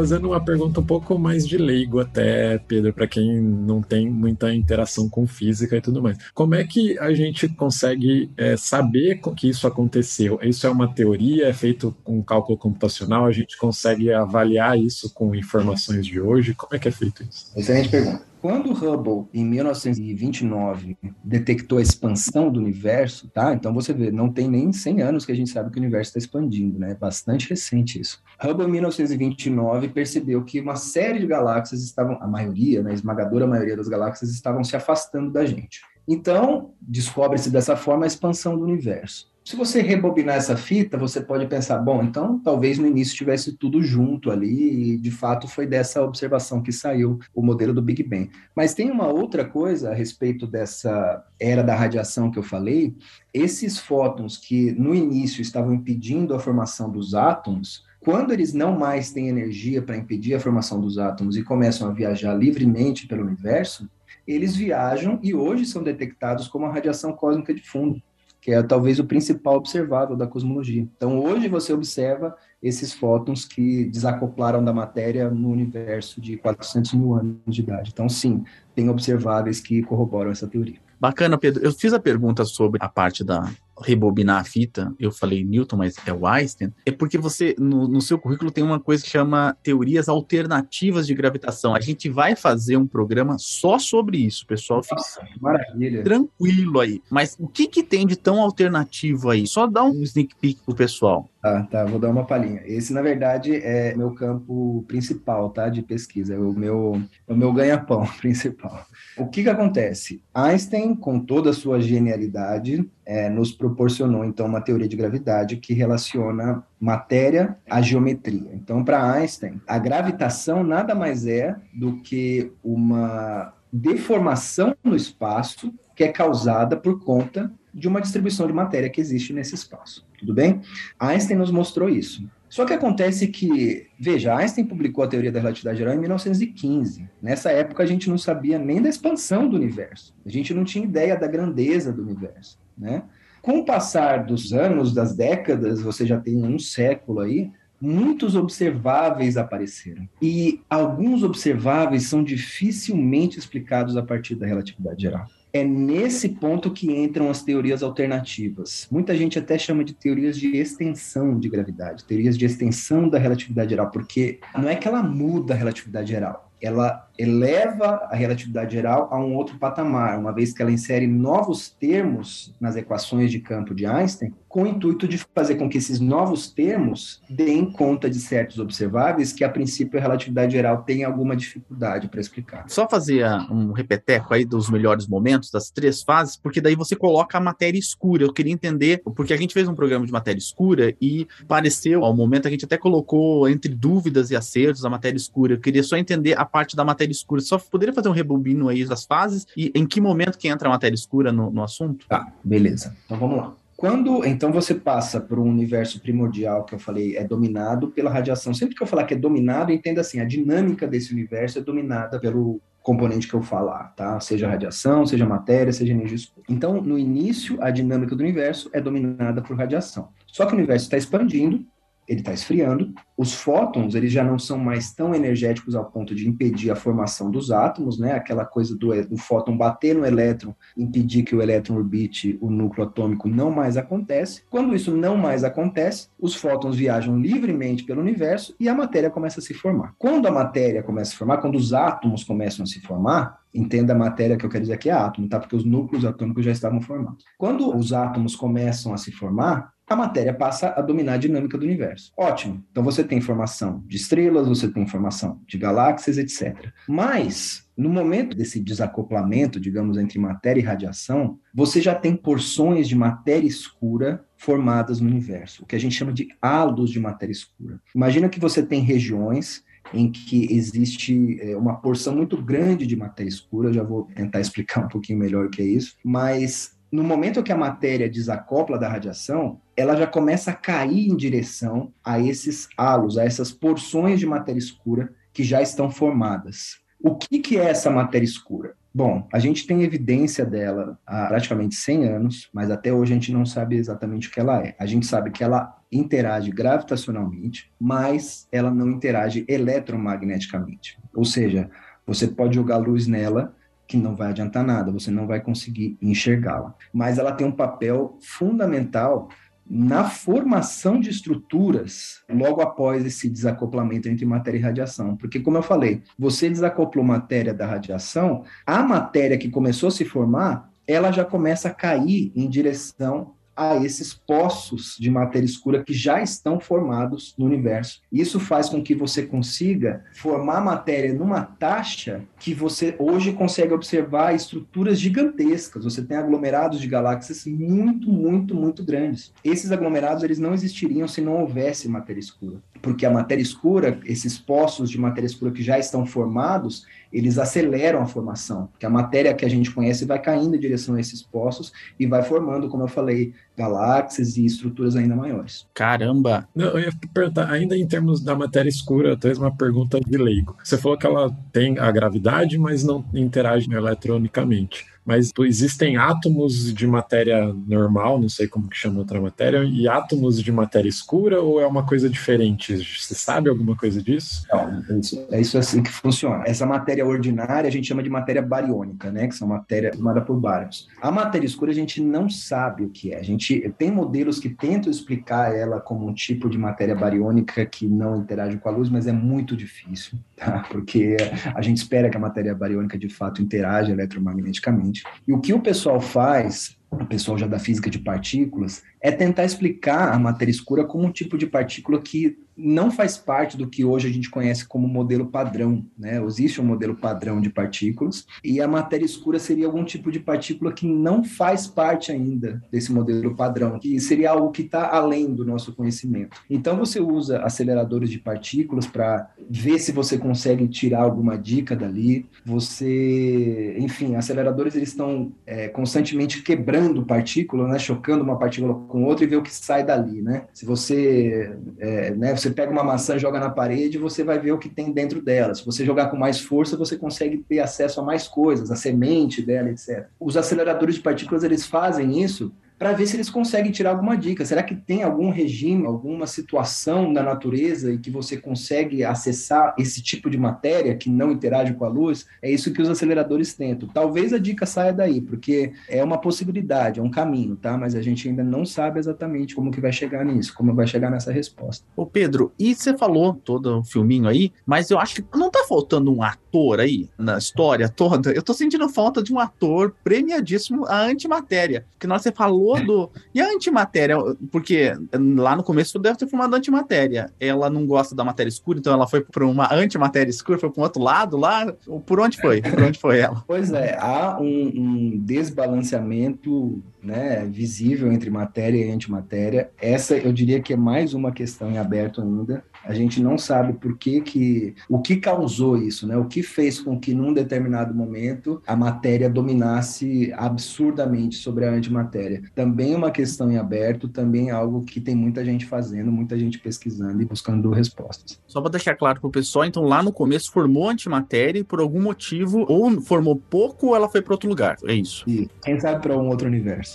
[0.00, 4.52] Fazendo uma pergunta um pouco mais de leigo até, Pedro, para quem não tem muita
[4.54, 6.16] interação com física e tudo mais.
[6.32, 10.38] Como é que a gente consegue é, saber que isso aconteceu?
[10.42, 13.26] Isso é uma teoria, é feito com cálculo computacional?
[13.26, 16.54] A gente consegue avaliar isso com informações de hoje?
[16.54, 17.52] Como é que é feito isso?
[17.54, 18.29] Excelente pergunta.
[18.40, 23.52] Quando Hubble, em 1929, detectou a expansão do universo, tá?
[23.52, 26.08] Então você vê, não tem nem 100 anos que a gente sabe que o universo
[26.08, 26.92] está expandindo, né?
[26.92, 28.22] É bastante recente isso.
[28.42, 33.46] Hubble, em 1929, percebeu que uma série de galáxias estavam, a maioria, né, a esmagadora
[33.46, 35.82] maioria das galáxias estavam se afastando da gente.
[36.08, 39.30] Então, descobre-se dessa forma a expansão do universo.
[39.50, 43.82] Se você rebobinar essa fita, você pode pensar, bom, então talvez no início tivesse tudo
[43.82, 48.30] junto ali, e de fato foi dessa observação que saiu o modelo do Big Bang.
[48.54, 52.94] Mas tem uma outra coisa a respeito dessa era da radiação que eu falei,
[53.34, 59.10] esses fótons que no início estavam impedindo a formação dos átomos, quando eles não mais
[59.10, 63.90] têm energia para impedir a formação dos átomos e começam a viajar livremente pelo universo,
[64.28, 68.00] eles viajam e hoje são detectados como a radiação cósmica de fundo
[68.40, 70.82] que é talvez o principal observável da cosmologia.
[70.96, 77.14] Então, hoje você observa esses fótons que desacoplaram da matéria no universo de 400 mil
[77.14, 77.90] anos de idade.
[77.92, 80.78] Então, sim, tem observáveis que corroboram essa teoria.
[80.98, 81.64] Bacana, Pedro.
[81.64, 85.96] Eu fiz a pergunta sobre a parte da rebobinar a fita, eu falei Newton, mas
[86.06, 89.56] é o Einstein, é porque você, no, no, seu currículo, tem uma coisa que chama
[89.62, 91.74] teorias alternativas de gravitação.
[91.74, 94.82] A gente vai fazer um programa só sobre isso, pessoal.
[94.90, 96.02] Nossa, maravilha.
[96.02, 97.02] Tranquilo aí.
[97.10, 99.46] Mas o que, que tem de tão alternativo aí?
[99.46, 101.28] Só dá um sneak peek pro pessoal.
[101.42, 102.60] Ah, tá, vou dar uma palhinha.
[102.66, 107.36] Esse, na verdade, é meu campo principal, tá, de pesquisa, é o meu, é o
[107.36, 108.84] meu ganha-pão principal.
[109.16, 110.22] O que que acontece?
[110.34, 115.72] Einstein, com toda a sua genialidade, é, nos proporcionou, então, uma teoria de gravidade que
[115.72, 118.50] relaciona matéria à geometria.
[118.52, 126.04] Então, para Einstein, a gravitação nada mais é do que uma deformação no espaço que
[126.04, 130.09] é causada por conta de uma distribuição de matéria que existe nesse espaço.
[130.20, 130.60] Tudo bem?
[130.98, 132.28] Einstein nos mostrou isso.
[132.48, 137.08] Só que acontece que, veja, Einstein publicou a teoria da relatividade geral em 1915.
[137.22, 140.14] Nessa época a gente não sabia nem da expansão do universo.
[140.26, 143.04] A gente não tinha ideia da grandeza do universo, né?
[143.40, 149.36] Com o passar dos anos, das décadas, você já tem um século aí, muitos observáveis
[149.36, 150.06] apareceram.
[150.20, 155.26] E alguns observáveis são dificilmente explicados a partir da relatividade geral.
[155.52, 158.86] É nesse ponto que entram as teorias alternativas.
[158.90, 163.70] Muita gente até chama de teorias de extensão de gravidade, teorias de extensão da relatividade
[163.70, 169.08] geral, porque não é que ela muda a relatividade geral, ela eleva a relatividade geral
[169.10, 173.74] a um outro patamar, uma vez que ela insere novos termos nas equações de campo
[173.74, 178.18] de Einstein, com o intuito de fazer com que esses novos termos deem conta de
[178.18, 182.64] certos observáveis que, a princípio, a relatividade geral tem alguma dificuldade para explicar.
[182.66, 187.38] Só fazer um repeteco aí dos melhores momentos, das três fases, porque daí você coloca
[187.38, 188.24] a matéria escura.
[188.24, 192.16] Eu queria entender, porque a gente fez um programa de matéria escura e pareceu, ao
[192.16, 195.54] momento, a gente até colocou entre dúvidas e acertos a matéria escura.
[195.54, 197.40] Eu queria só entender a parte da matéria escura.
[197.40, 200.72] Só poderia fazer um rebobino aí das fases e em que momento que entra a
[200.72, 202.06] matéria escura no, no assunto?
[202.08, 202.96] Tá, beleza.
[203.04, 203.54] Então vamos lá.
[203.76, 208.52] Quando então você passa por um universo primordial que eu falei é dominado pela radiação.
[208.52, 212.20] Sempre que eu falar que é dominado, entenda assim, a dinâmica desse universo é dominada
[212.20, 214.18] pelo componente que eu falar, tá?
[214.20, 216.44] Seja radiação, seja matéria, seja energia escura.
[216.48, 220.08] Então, no início, a dinâmica do universo é dominada por radiação.
[220.26, 221.64] Só que o universo está expandindo
[222.10, 222.92] ele está esfriando.
[223.16, 227.30] Os fótons, eles já não são mais tão energéticos ao ponto de impedir a formação
[227.30, 228.14] dos átomos, né?
[228.14, 232.84] Aquela coisa do, do fóton bater no elétron, impedir que o elétron orbite o núcleo
[232.84, 234.42] atômico, não mais acontece.
[234.50, 239.38] Quando isso não mais acontece, os fótons viajam livremente pelo universo e a matéria começa
[239.38, 239.94] a se formar.
[239.96, 243.92] Quando a matéria começa a se formar, quando os átomos começam a se formar, entenda
[243.92, 245.38] a matéria que eu quero dizer aqui é átomo, tá?
[245.38, 247.24] Porque os núcleos atômicos já estavam formados.
[247.38, 251.64] Quando os átomos começam a se formar, a matéria passa a dominar a dinâmica do
[251.64, 252.12] universo.
[252.16, 252.64] Ótimo.
[252.70, 256.68] Então você tem informação de estrelas, você tem informação de galáxias, etc.
[256.88, 262.94] Mas no momento desse desacoplamento, digamos, entre matéria e radiação, você já tem porções de
[262.94, 267.80] matéria escura formadas no universo, o que a gente chama de halos de matéria escura.
[267.92, 273.28] Imagina que você tem regiões em que existe é, uma porção muito grande de matéria
[273.28, 277.42] escura, já vou tentar explicar um pouquinho melhor o que é isso, mas no momento
[277.42, 282.68] que a matéria desacopla da radiação, ela já começa a cair em direção a esses
[282.76, 286.80] halos, a essas porções de matéria escura que já estão formadas.
[287.02, 288.74] O que, que é essa matéria escura?
[288.92, 293.32] Bom, a gente tem evidência dela há praticamente 100 anos, mas até hoje a gente
[293.32, 294.74] não sabe exatamente o que ela é.
[294.78, 300.98] A gente sabe que ela interage gravitacionalmente, mas ela não interage eletromagneticamente.
[301.14, 301.70] Ou seja,
[302.04, 303.54] você pode jogar luz nela
[303.90, 306.76] que não vai adiantar nada, você não vai conseguir enxergá-la.
[306.92, 309.28] Mas ela tem um papel fundamental
[309.68, 315.16] na formação de estruturas logo após esse desacoplamento entre matéria e radiação.
[315.16, 320.04] Porque, como eu falei, você desacoplou matéria da radiação, a matéria que começou a se
[320.04, 325.92] formar, ela já começa a cair em direção a esses poços de matéria escura que
[325.92, 328.00] já estão formados no universo.
[328.10, 334.34] Isso faz com que você consiga formar matéria numa taxa que você hoje consegue observar
[334.34, 335.84] estruturas gigantescas.
[335.84, 339.32] Você tem aglomerados de galáxias muito, muito, muito grandes.
[339.44, 344.38] Esses aglomerados eles não existiriam se não houvesse matéria escura, porque a matéria escura, esses
[344.38, 349.34] poços de matéria escura que já estão formados, eles aceleram a formação, porque a matéria
[349.34, 352.84] que a gente conhece vai caindo em direção a esses poços e vai formando, como
[352.84, 355.66] eu falei, galáxias e estruturas ainda maiores.
[355.74, 356.48] Caramba!
[356.54, 360.56] Não, eu ia perguntar, ainda em termos da matéria escura, talvez uma pergunta de leigo.
[360.62, 366.86] Você falou que ela tem a gravidade, mas não interage eletronicamente mas existem átomos de
[366.86, 371.60] matéria normal, não sei como que chama outra matéria, e átomos de matéria escura, ou
[371.60, 372.76] é uma coisa diferente?
[372.76, 374.46] Você sabe alguma coisa disso?
[374.52, 376.44] Não, é isso, é isso assim que funciona.
[376.46, 379.26] Essa matéria ordinária a gente chama de matéria bariônica, né?
[379.26, 380.86] Que são matéria formada por bárions.
[381.02, 383.18] A matéria escura a gente não sabe o que é.
[383.18, 387.88] A gente tem modelos que tentam explicar ela como um tipo de matéria bariônica que
[387.88, 390.64] não interage com a luz, mas é muito difícil, tá?
[390.70, 391.16] Porque
[391.52, 395.60] a gente espera que a matéria bariônica de fato interaja eletromagneticamente e o que o
[395.60, 400.84] pessoal faz, o pessoal já da física de partículas, é tentar explicar a matéria escura
[400.84, 404.66] como um tipo de partícula que não faz parte do que hoje a gente conhece
[404.66, 406.22] como modelo padrão, né?
[406.22, 410.72] Existe um modelo padrão de partículas e a matéria escura seria algum tipo de partícula
[410.72, 415.44] que não faz parte ainda desse modelo padrão, que seria algo que está além do
[415.44, 416.36] nosso conhecimento.
[416.50, 422.26] Então você usa aceleradores de partículas para ver se você consegue tirar alguma dica dali.
[422.44, 427.78] Você, enfim, aceleradores eles estão é, constantemente quebrando partículas, né?
[427.78, 430.44] Chocando uma partícula com outra e ver o que sai dali, né?
[430.52, 432.36] Se você, é, né?
[432.36, 435.54] Você pega uma maçã, joga na parede, você vai ver o que tem dentro dela.
[435.54, 439.42] Se você jogar com mais força, você consegue ter acesso a mais coisas, a semente
[439.42, 440.06] dela, etc.
[440.18, 444.42] Os aceleradores de partículas, eles fazem isso para ver se eles conseguem tirar alguma dica.
[444.42, 450.02] Será que tem algum regime, alguma situação da natureza e que você consegue acessar esse
[450.02, 452.26] tipo de matéria que não interage com a luz?
[452.40, 453.86] É isso que os aceleradores tentam.
[453.86, 457.76] Talvez a dica saia daí, porque é uma possibilidade, é um caminho, tá?
[457.76, 461.10] Mas a gente ainda não sabe exatamente como que vai chegar nisso, como vai chegar
[461.10, 461.84] nessa resposta.
[461.94, 465.66] Ô Pedro, e você falou todo o filminho aí, mas eu acho que não tá
[465.68, 468.32] faltando um ator aí na história toda.
[468.32, 473.10] Eu tô sentindo falta de um ator premiadíssimo a antimatéria, que nós você falou todo.
[473.34, 474.16] E a antimatéria,
[474.50, 474.92] porque
[475.36, 477.32] lá no começo deve ter formado antimatéria.
[477.40, 480.80] Ela não gosta da matéria escura, então ela foi para uma antimatéria escura, foi para
[480.80, 481.72] um outro lado lá.
[482.06, 482.62] Por onde foi?
[482.62, 483.44] Por onde foi ela?
[483.46, 489.70] Pois é, há um, um desbalanceamento né, visível entre matéria e antimatéria.
[489.80, 492.64] Essa eu diria que é mais uma questão em aberto ainda.
[492.84, 496.16] A gente não sabe por que que o que causou isso, né?
[496.16, 502.42] O que fez com que num determinado momento a matéria dominasse absurdamente sobre a antimatéria.
[502.54, 506.38] Também é uma questão em aberto, também é algo que tem muita gente fazendo, muita
[506.38, 508.40] gente pesquisando e buscando respostas.
[508.46, 511.80] Só para deixar claro para o pessoal, então lá no começo formou antimatéria e por
[511.80, 514.76] algum motivo ou formou pouco ou ela foi para outro lugar.
[514.86, 515.24] É isso.
[515.28, 516.89] E quem sabe para um outro universo.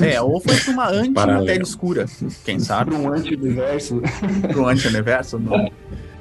[0.00, 2.06] É, ou foi para uma antimatéria escura.
[2.44, 2.90] Quem sabe?
[2.90, 4.02] Para um anti-universo.
[4.42, 5.38] para um anti-universo?
[5.38, 5.70] Não.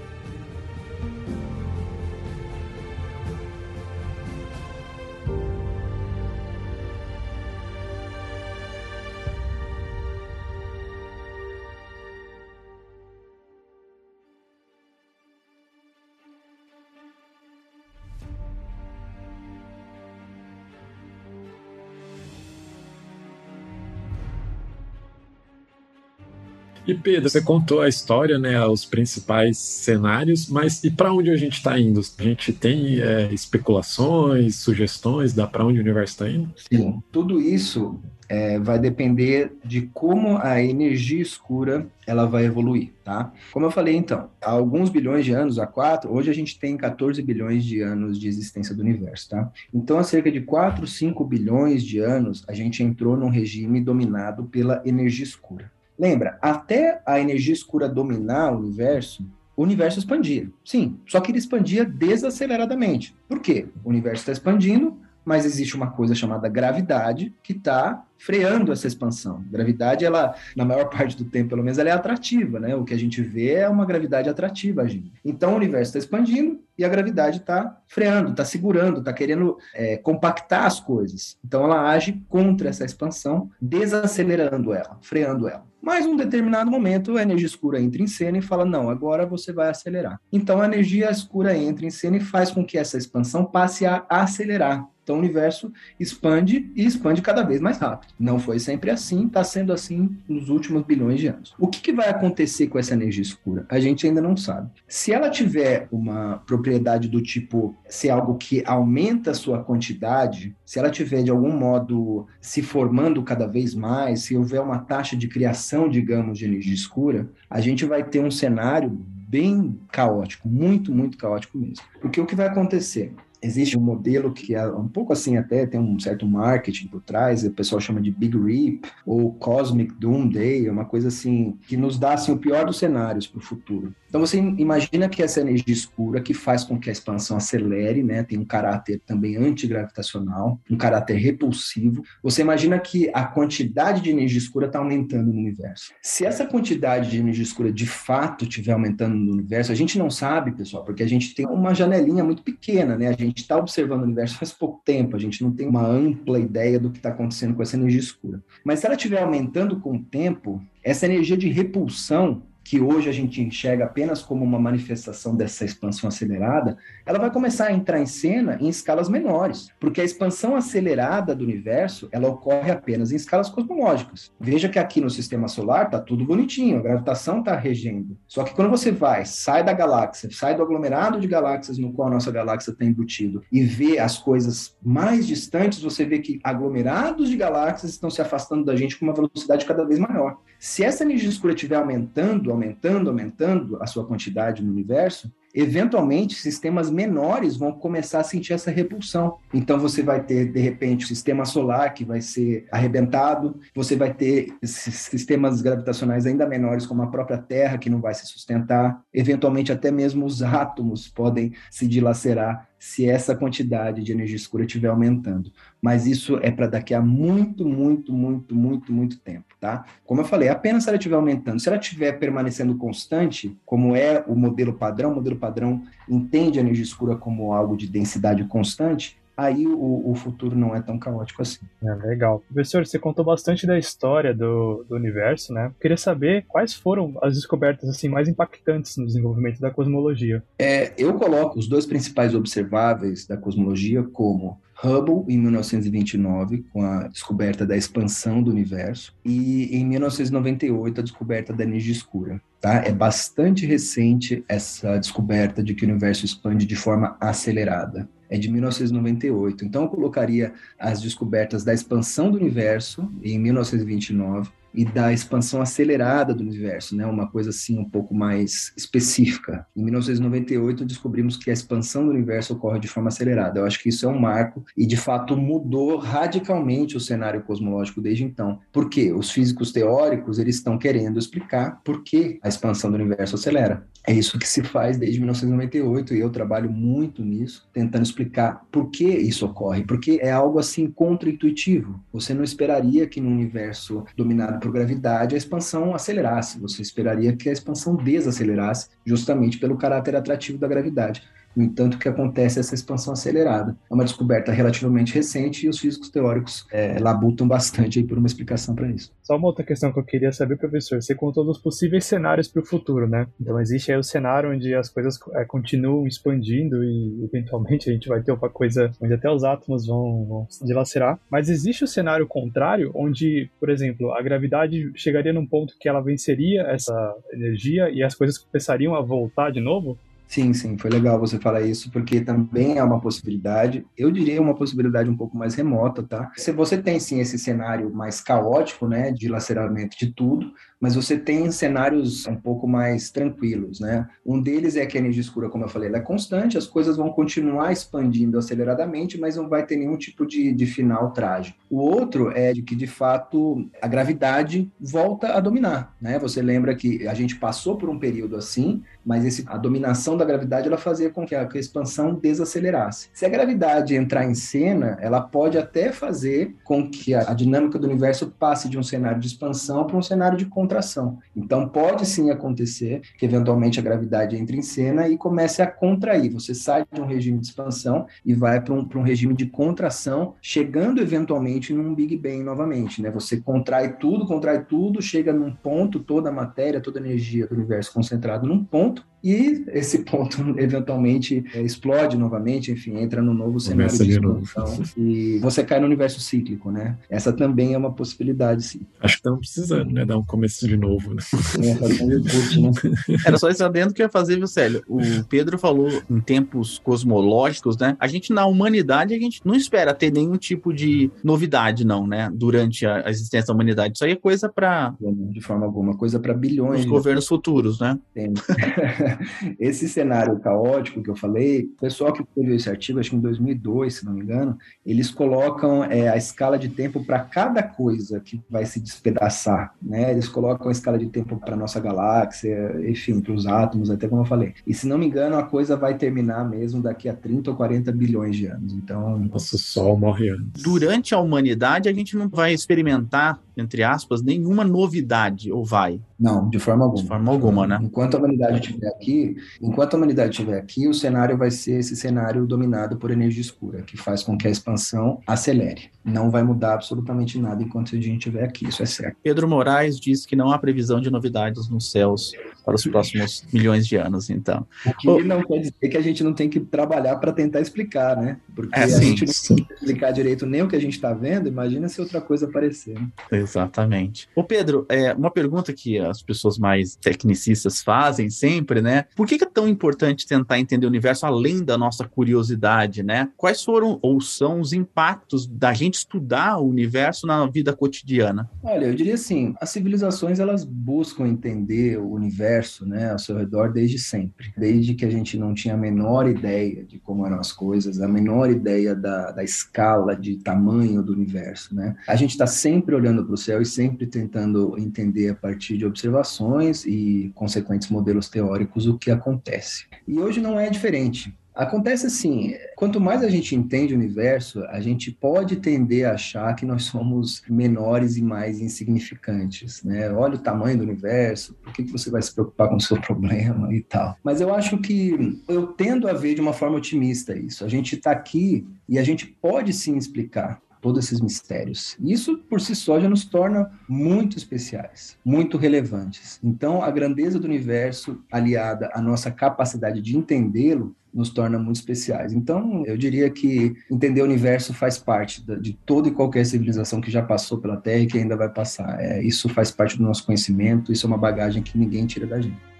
[26.94, 31.36] E Pedro, você contou a história, né, os principais cenários, mas e para onde a
[31.36, 32.00] gente está indo?
[32.20, 36.54] A gente tem é, especulações, sugestões da para onde o universo está indo?
[36.56, 43.34] Sim, tudo isso é, vai depender de como a energia escura ela vai evoluir, tá?
[43.52, 46.78] Como eu falei então, há alguns bilhões de anos, há quatro, hoje a gente tem
[46.78, 49.52] 14 bilhões de anos de existência do universo, tá?
[49.74, 54.44] Então, há cerca de 4, 5 bilhões de anos, a gente entrou num regime dominado
[54.44, 55.73] pela energia escura.
[55.98, 59.26] Lembra, até a energia escura dominar o universo,
[59.56, 60.50] o universo expandia.
[60.66, 63.16] Sim, só que ele expandia desaceleradamente.
[63.28, 63.68] Por quê?
[63.84, 69.44] O universo está expandindo, mas existe uma coisa chamada gravidade que está freando essa expansão.
[69.52, 72.74] Gravidade, ela, na maior parte do tempo, pelo menos, ela é atrativa, né?
[72.74, 75.12] O que a gente vê é uma gravidade atrativa agindo.
[75.26, 79.98] Então, o universo está expandindo e a gravidade está freando, está segurando, está querendo é,
[79.98, 81.38] compactar as coisas.
[81.44, 85.66] Então, ela age contra essa expansão, desacelerando ela, freando ela.
[85.82, 89.52] Mas, num determinado momento, a energia escura entra em cena e fala: não, agora você
[89.52, 90.18] vai acelerar.
[90.32, 94.06] Então, a energia escura entra em cena e faz com que essa expansão passe a
[94.10, 94.88] acelerar.
[95.04, 98.13] Então o universo expande e expande cada vez mais rápido.
[98.20, 101.54] Não foi sempre assim, está sendo assim nos últimos bilhões de anos.
[101.60, 103.66] O que, que, vai acontecer com essa energia escura?
[103.70, 104.70] A gente ainda não sabe.
[104.88, 110.80] Se ela tiver uma propriedade do tipo ser algo que aumenta a sua quantidade, se
[110.80, 115.28] ela tiver de algum modo se formando cada vez mais, se houver uma taxa de
[115.28, 118.90] criação, digamos, de energia escura, a gente vai ter um cenário
[119.34, 121.84] bem caótico, muito, muito caótico mesmo.
[122.00, 123.14] Porque o que vai acontecer?
[123.44, 127.44] Existe um modelo que é um pouco assim até, tem um certo marketing por trás,
[127.44, 132.00] o pessoal chama de Big Rip ou Cosmic Doomsday, é uma coisa assim, que nos
[132.00, 133.94] dá assim, o pior dos cenários para o futuro.
[134.14, 138.22] Então você imagina que essa energia escura que faz com que a expansão acelere, né,
[138.22, 142.04] tem um caráter também antigravitacional, um caráter repulsivo.
[142.22, 145.92] Você imagina que a quantidade de energia escura está aumentando no universo.
[146.00, 150.12] Se essa quantidade de energia escura de fato estiver aumentando no universo, a gente não
[150.12, 153.08] sabe, pessoal, porque a gente tem uma janelinha muito pequena, né?
[153.08, 156.38] A gente está observando o universo faz pouco tempo, a gente não tem uma ampla
[156.38, 158.44] ideia do que está acontecendo com essa energia escura.
[158.64, 163.12] Mas se ela estiver aumentando com o tempo, essa energia de repulsão que hoje a
[163.12, 168.06] gente enxerga apenas como uma manifestação dessa expansão acelerada, ela vai começar a entrar em
[168.06, 173.50] cena em escalas menores, porque a expansão acelerada do universo, ela ocorre apenas em escalas
[173.50, 174.32] cosmológicas.
[174.40, 178.18] Veja que aqui no sistema solar tá tudo bonitinho, a gravitação está regendo.
[178.28, 182.08] Só que quando você vai, sai da galáxia, sai do aglomerado de galáxias no qual
[182.08, 187.30] a nossa galáxia está embutido e vê as coisas mais distantes, você vê que aglomerados
[187.30, 190.38] de galáxias estão se afastando da gente com uma velocidade cada vez maior.
[190.66, 196.90] Se essa energia escura estiver aumentando, aumentando, aumentando a sua quantidade no universo, eventualmente sistemas
[196.90, 199.40] menores vão começar a sentir essa repulsão.
[199.54, 204.14] Então você vai ter, de repente, o sistema solar que vai ser arrebentado, você vai
[204.14, 209.70] ter sistemas gravitacionais ainda menores, como a própria Terra, que não vai se sustentar, eventualmente
[209.70, 215.50] até mesmo os átomos podem se dilacerar se essa quantidade de energia escura estiver aumentando.
[215.82, 219.86] Mas isso é para daqui a muito, muito, muito, muito, muito tempo, tá?
[220.06, 221.62] Como eu falei, apenas se ela estiver aumentando.
[221.62, 226.62] Se ela estiver permanecendo constante, como é o modelo padrão, o modelo padrão entende a
[226.62, 231.42] energia escura como algo de densidade constante, aí o, o, futuro não é tão caótico
[231.42, 231.66] assim.
[231.84, 232.44] É, legal.
[232.48, 235.72] Professor, você contou bastante da história do, do universo, né?
[235.82, 240.44] queria saber quais foram as descobertas assim mais impactantes no desenvolvimento da cosmologia.
[240.60, 247.08] É, eu coloco os dois principais observáveis da cosmologia como Hubble em 1929, com a
[247.08, 252.42] descoberta da expansão do universo, e em 1998 a descoberta da energia escura.
[252.64, 252.76] Tá?
[252.76, 258.50] É bastante recente essa descoberta de que o universo expande de forma acelerada é de
[258.50, 259.66] 1998.
[259.66, 266.34] Então eu colocaria as descobertas da expansão do universo em 1929 e da expansão acelerada
[266.34, 267.06] do universo, né?
[267.06, 269.66] Uma coisa assim um pouco mais específica.
[269.76, 273.60] Em 1998 descobrimos que a expansão do universo ocorre de forma acelerada.
[273.60, 278.02] Eu acho que isso é um marco e de fato mudou radicalmente o cenário cosmológico
[278.02, 278.60] desde então.
[278.72, 279.12] Por quê?
[279.12, 283.86] Os físicos teóricos eles estão querendo explicar por que a expansão do universo acelera.
[284.06, 288.90] É isso que se faz desde 1998 e eu trabalho muito nisso, tentando explicar por
[288.90, 292.04] que isso ocorre, porque é algo assim contra-intuitivo.
[292.12, 297.50] Você não esperaria que no universo dominado por gravidade a expansão acelerasse, você esperaria que
[297.50, 301.22] a expansão desacelerasse, justamente pelo caráter atrativo da gravidade.
[301.56, 303.76] No entanto, que acontece essa expansão acelerada.
[303.90, 308.28] É uma descoberta relativamente recente e os físicos teóricos é, labutam bastante aí por uma
[308.28, 309.12] explicação para isso.
[309.22, 311.02] Só uma outra questão que eu queria saber, professor.
[311.02, 313.28] Você contou dos possíveis cenários para o futuro, né?
[313.40, 318.08] Então, existe aí o cenário onde as coisas é, continuam expandindo e, eventualmente, a gente
[318.08, 321.20] vai ter uma coisa onde até os átomos vão, vão se dilacerar.
[321.30, 326.02] Mas existe o cenário contrário, onde, por exemplo, a gravidade chegaria num ponto que ela
[326.02, 329.98] venceria essa energia e as coisas começariam a voltar de novo?
[330.28, 333.86] Sim, sim, foi legal você falar isso, porque também é uma possibilidade.
[333.96, 336.32] Eu diria uma possibilidade um pouco mais remota, tá?
[336.36, 340.52] Se você tem sim esse cenário mais caótico, né, de laceramento de tudo,
[340.84, 344.06] mas você tem cenários um pouco mais tranquilos, né?
[344.26, 346.98] Um deles é que a energia escura, como eu falei, ela é constante, as coisas
[346.98, 351.58] vão continuar expandindo aceleradamente, mas não vai ter nenhum tipo de, de final trágico.
[351.70, 356.20] O outro é de que, de fato, a gravidade volta a dominar, né?
[356.20, 360.26] Você lembra que a gente passou por um período assim, mas esse, a dominação da
[360.26, 363.08] gravidade ela fazia com que a, que a expansão desacelerasse.
[363.14, 367.80] Se a gravidade entrar em cena, ela pode até fazer com que a, a dinâmica
[367.80, 371.20] do universo passe de um cenário de expansão para um cenário de contra contração.
[371.36, 376.32] Então, pode sim acontecer que eventualmente a gravidade entre em cena e comece a contrair.
[376.32, 380.34] Você sai de um regime de expansão e vai para um, um regime de contração,
[380.42, 383.02] chegando eventualmente num Big Bang novamente.
[383.02, 383.12] Né?
[383.12, 387.56] Você contrai tudo, contrai tudo, chega num ponto, toda a matéria, toda a energia do
[387.56, 393.60] universo concentrado num ponto, e esse ponto eventualmente é, explode novamente, enfim, entra no novo
[393.60, 396.98] cenário de expansão e você cai no universo cíclico, né?
[397.10, 398.82] Essa também é uma possibilidade, sim.
[399.00, 400.06] Acho que estamos precisando, né?
[400.06, 401.22] Dar um começo de novo, né?
[401.62, 402.72] É, reboot, né?
[403.26, 404.84] Era só isso adendo que eu ia fazer, viu, Célio?
[404.88, 407.96] O Pedro falou em tempos cosmológicos, né?
[408.00, 412.30] A gente, na humanidade, a gente não espera ter nenhum tipo de novidade, não, né?
[412.34, 413.96] Durante a existência da humanidade.
[413.96, 414.94] Isso aí é coisa para...
[415.00, 416.82] De forma alguma, coisa para bilhões.
[416.82, 417.98] Os governos futuros, né?
[418.14, 418.34] Tem.
[419.60, 423.22] esse cenário caótico que eu falei, o pessoal que escreveu esse artigo, acho que em
[423.22, 428.20] 2002, se não me engano, eles colocam é, a escala de tempo para cada coisa
[428.20, 430.12] que vai se despedaçar, né?
[430.12, 434.22] Eles colocam a escala de tempo para nossa galáxia, enfim, para os átomos, até como
[434.22, 434.54] eu falei.
[434.66, 437.92] E se não me engano, a coisa vai terminar mesmo daqui a 30 ou 40
[437.92, 438.74] bilhões de anos.
[438.74, 440.64] Então, nosso Sol morre antes.
[440.64, 446.00] Durante a humanidade, a gente não vai experimentar entre aspas, nenhuma novidade, ou vai?
[446.20, 447.02] Não, de forma alguma.
[447.02, 447.80] De forma alguma, né?
[447.82, 451.96] Enquanto a humanidade estiver aqui, enquanto a humanidade estiver aqui, o cenário vai ser esse
[451.96, 455.92] cenário dominado por energia escura, que faz com que a expansão acelere.
[456.04, 459.18] Não vai mudar absolutamente nada enquanto a gente estiver aqui, isso é certo.
[459.24, 462.32] Pedro Moraes diz que não há previsão de novidades nos céus
[462.66, 464.66] para os próximos milhões de anos, então.
[464.86, 465.24] O que oh.
[465.24, 468.38] não quer dizer que a gente não tem que trabalhar para tentar explicar, né?
[468.56, 471.14] Porque é, a gente não tem que explicar direito nem o que a gente está
[471.14, 472.96] vendo, imagina se outra coisa aparecer.
[472.96, 473.08] Né?
[473.44, 474.28] Exatamente.
[474.36, 479.06] Ô Pedro, é, uma pergunta que as pessoas mais tecnicistas fazem sempre, né?
[479.16, 483.30] Por que é tão importante tentar entender o universo além da nossa curiosidade, né?
[483.38, 488.50] Quais foram ou são os impactos da gente estudar o universo na vida cotidiana?
[488.64, 493.72] Olha, eu diria assim, as civilizações elas buscam entender o universo, né, ao seu redor
[493.72, 497.52] desde sempre, desde que a gente não tinha a menor ideia de como eram as
[497.52, 501.96] coisas, a menor ideia da, da escala de tamanho do universo, né?
[502.08, 505.86] A gente está sempre olhando para o céu e sempre tentando entender a partir de
[505.86, 509.86] observações e consequentes modelos teóricos o que acontece.
[510.08, 511.34] E hoje não é diferente.
[511.56, 516.56] Acontece assim, quanto mais a gente entende o universo, a gente pode tender a achar
[516.56, 520.12] que nós somos menores e mais insignificantes, né?
[520.12, 522.98] Olha o tamanho do universo, por que, que você vai se preocupar com o seu
[523.02, 524.18] problema e tal.
[524.24, 527.64] Mas eu acho que eu tendo a ver de uma forma otimista isso.
[527.64, 531.98] A gente está aqui e a gente pode sim explicar todos esses mistérios.
[532.04, 536.40] Isso por si só já nos torna muito especiais, muito relevantes.
[536.44, 542.34] Então, a grandeza do universo, aliada à nossa capacidade de entendê-lo, nos torna muito especiais.
[542.34, 547.12] Então, eu diria que entender o universo faz parte de toda e qualquer civilização que
[547.12, 549.00] já passou pela Terra e que ainda vai passar.
[549.00, 552.42] É, isso faz parte do nosso conhecimento, isso é uma bagagem que ninguém tira da
[552.42, 552.73] gente.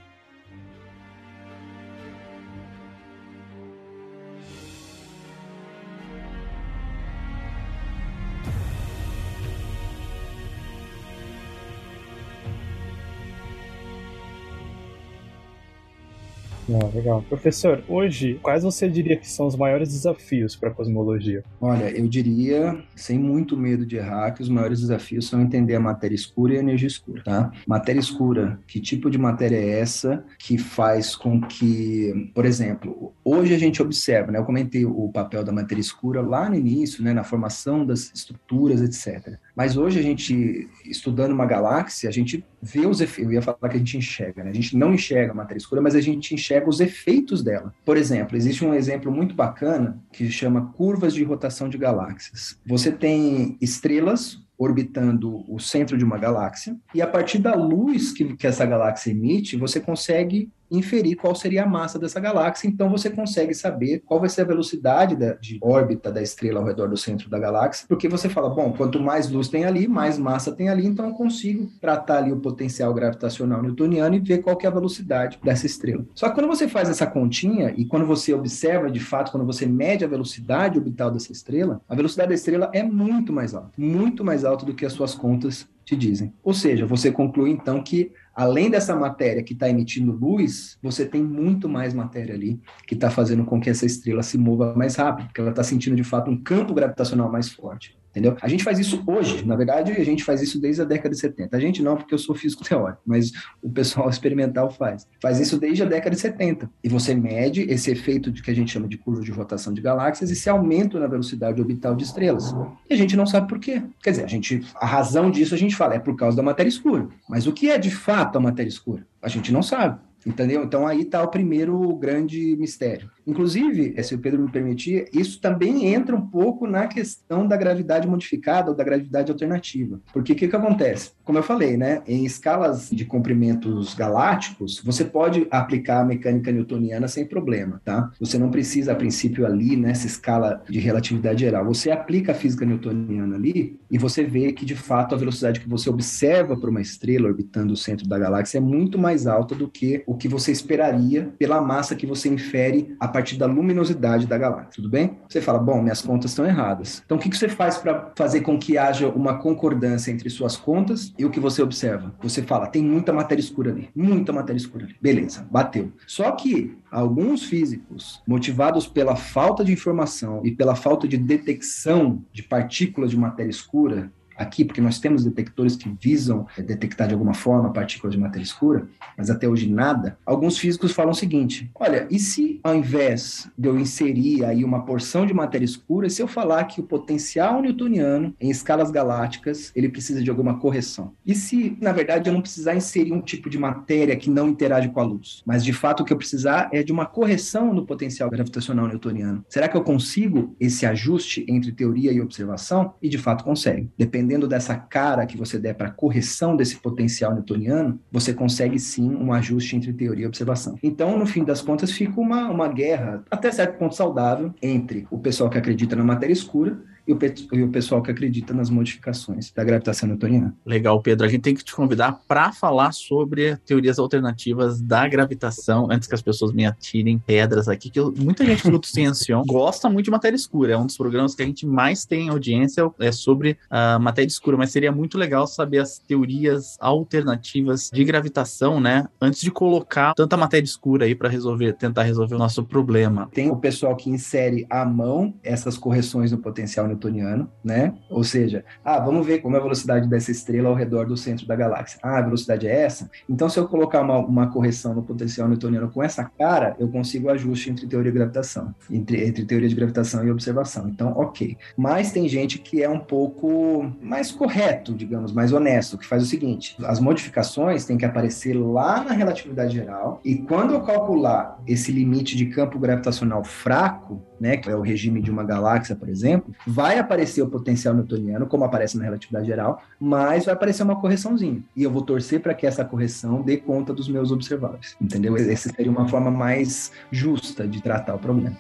[16.94, 17.24] Legal.
[17.30, 21.44] Professor, hoje, quais você diria que são os maiores desafios para a cosmologia?
[21.60, 25.80] Olha, eu diria, sem muito medo de errar, que os maiores desafios são entender a
[25.80, 27.52] matéria escura e a energia escura, tá?
[27.68, 33.54] Matéria escura, que tipo de matéria é essa que faz com que, por exemplo, hoje
[33.54, 34.40] a gente observa, né?
[34.40, 37.14] Eu comentei o papel da matéria escura lá no início, né?
[37.14, 39.38] Na formação das estruturas, etc.
[39.56, 43.32] Mas hoje a gente, estudando uma galáxia, a gente vê os efeitos.
[43.32, 44.50] Eu ia falar que a gente enxerga, né?
[44.50, 47.74] A gente não enxerga a matéria escura, mas a gente enxerga os efeitos dela.
[47.86, 52.58] Por exemplo, existe um exemplo muito bacana que chama curvas de rotação de galáxias.
[52.66, 58.36] Você tem estrelas orbitando o centro de uma galáxia, e a partir da luz que,
[58.36, 63.10] que essa galáxia emite, você consegue inferir qual seria a massa dessa galáxia, então você
[63.10, 66.98] consegue saber qual vai ser a velocidade da, de órbita da estrela ao redor do
[66.98, 70.70] centro da galáxia, porque você fala, bom, quanto mais luz tem ali, mais massa tem
[70.70, 74.70] ali, então eu consigo tratar ali o potencial gravitacional newtoniano e ver qual que é
[74.70, 76.06] a velocidade dessa estrela.
[76.16, 79.66] Só que quando você faz essa continha e quando você observa de fato, quando você
[79.66, 84.24] mede a velocidade orbital dessa estrela, a velocidade da estrela é muito mais alta, muito
[84.24, 86.34] mais alta do que as suas contas te dizem.
[86.44, 91.22] Ou seja, você conclui então que além dessa matéria que está emitindo luz, você tem
[91.22, 95.28] muito mais matéria ali que está fazendo com que essa estrela se mova mais rápido,
[95.28, 97.98] porque ela está sentindo de fato um campo gravitacional mais forte.
[98.14, 98.38] Entendeu?
[98.42, 101.20] A gente faz isso hoje, na verdade, a gente faz isso desde a década de
[101.20, 101.58] 70.
[101.58, 105.08] A gente não, porque eu sou físico teórico, mas o pessoal experimental faz.
[105.20, 106.70] Faz isso desde a década de 70.
[106.84, 109.82] E você mede esse efeito de que a gente chama de curva de rotação de
[109.82, 112.54] galáxias, esse aumento na velocidade orbital de estrelas.
[112.90, 113.82] E a gente não sabe por quê.
[114.02, 116.70] Quer dizer, a gente, a razão disso a gente fala é por causa da matéria
[116.70, 117.08] escura.
[117.28, 119.06] Mas o que é de fato a matéria escura?
[119.22, 120.00] A gente não sabe.
[120.26, 120.64] Entendeu?
[120.64, 123.10] Então aí está o primeiro grande mistério.
[123.26, 128.08] Inclusive, se o Pedro me permitir, isso também entra um pouco na questão da gravidade
[128.08, 130.00] modificada ou da gravidade alternativa.
[130.12, 131.12] Porque o que, que acontece?
[131.24, 132.02] Como eu falei, né?
[132.06, 138.12] Em escalas de comprimentos galácticos, você pode aplicar a mecânica newtoniana sem problema, tá?
[138.20, 141.66] Você não precisa, a princípio, ali, nessa escala de relatividade geral.
[141.66, 145.70] Você aplica a física newtoniana ali e você vê que, de fato, a velocidade que
[145.70, 149.70] você observa para uma estrela orbitando o centro da galáxia é muito mais alta do
[149.70, 154.38] que o que você esperaria pela massa que você infere a partir da luminosidade da
[154.38, 155.18] galáxia, tudo bem?
[155.30, 157.02] Você fala, bom, minhas contas estão erradas.
[157.06, 160.58] Então, o que, que você faz para fazer com que haja uma concordância entre suas
[160.58, 162.14] contas e o que você observa?
[162.22, 164.96] Você fala, tem muita matéria escura ali, muita matéria escura ali.
[165.00, 165.92] Beleza, bateu.
[166.08, 172.42] Só que alguns físicos, motivados pela falta de informação e pela falta de detecção de
[172.42, 177.34] partículas de matéria escura, aqui, porque nós temos detectores que visam é, detectar de alguma
[177.34, 180.18] forma partículas de matéria escura, mas até hoje nada.
[180.26, 184.86] Alguns físicos falam o seguinte: olha, e se ao invés de eu inserir aí uma
[184.86, 189.90] porção de matéria escura, se eu falar que o potencial newtoniano em escalas galácticas ele
[189.90, 191.14] precisa de alguma correção?
[191.26, 194.90] E se, na verdade, eu não precisar inserir um tipo de matéria que não interage
[194.90, 197.86] com a luz, mas de fato o que eu precisar é de uma correção no
[197.86, 199.44] potencial gravitacional newtoniano?
[199.48, 202.94] Será que eu consigo esse ajuste entre teoria e observação?
[203.02, 203.90] E de fato consegue.
[203.98, 209.14] Depende dependendo dessa cara que você der para correção desse potencial newtoniano, você consegue sim
[209.14, 210.78] um ajuste entre teoria e observação.
[210.82, 215.20] Então, no fim das contas, fica uma, uma guerra, até certo ponto saudável, entre o
[215.20, 217.20] pessoal que acredita na matéria escura e o,
[217.52, 220.56] e o pessoal que acredita nas modificações da gravitação newtoniana.
[220.66, 221.26] Legal, Pedro.
[221.26, 226.16] A gente tem que te convidar para falar sobre teorias alternativas da gravitação, antes que
[226.16, 230.12] as pessoas me atirem pedras aqui, que eu, muita gente do Ciencion gosta muito de
[230.12, 230.74] matéria escura.
[230.74, 234.28] É um dos programas que a gente mais tem audiência é sobre a uh, matéria
[234.28, 239.08] escura, mas seria muito legal saber as teorias alternativas de gravitação, né?
[239.22, 243.30] Antes de colocar tanta matéria escura aí para resolver, tentar resolver o nosso problema.
[243.34, 247.94] Tem o pessoal que insere à mão essas correções no potencial newtoniano, né?
[248.10, 251.46] Ou seja, ah, vamos ver como é a velocidade dessa estrela ao redor do centro
[251.46, 252.00] da galáxia.
[252.02, 253.10] Ah, a velocidade é essa?
[253.30, 257.30] Então, se eu colocar uma, uma correção no potencial newtoniano com essa cara, eu consigo
[257.30, 260.88] ajuste entre teoria e gravitação, entre, entre teoria de gravitação e observação.
[260.88, 261.58] Então, ok.
[261.76, 266.26] Mas tem gente que é um pouco mais correto, digamos, mais honesto, que faz o
[266.26, 271.92] seguinte: as modificações têm que aparecer lá na relatividade geral, e quando eu calcular esse
[271.92, 276.54] limite de campo gravitacional fraco, né, que é o regime de uma galáxia, por exemplo,
[276.68, 281.64] vai aparecer o potencial newtoniano, como aparece na relatividade geral, mas vai aparecer uma correçãozinha.
[281.76, 284.96] E eu vou torcer para que essa correção dê conta dos meus observáveis.
[285.02, 285.36] Entendeu?
[285.38, 288.58] Essa seria uma forma mais justa de tratar o problema.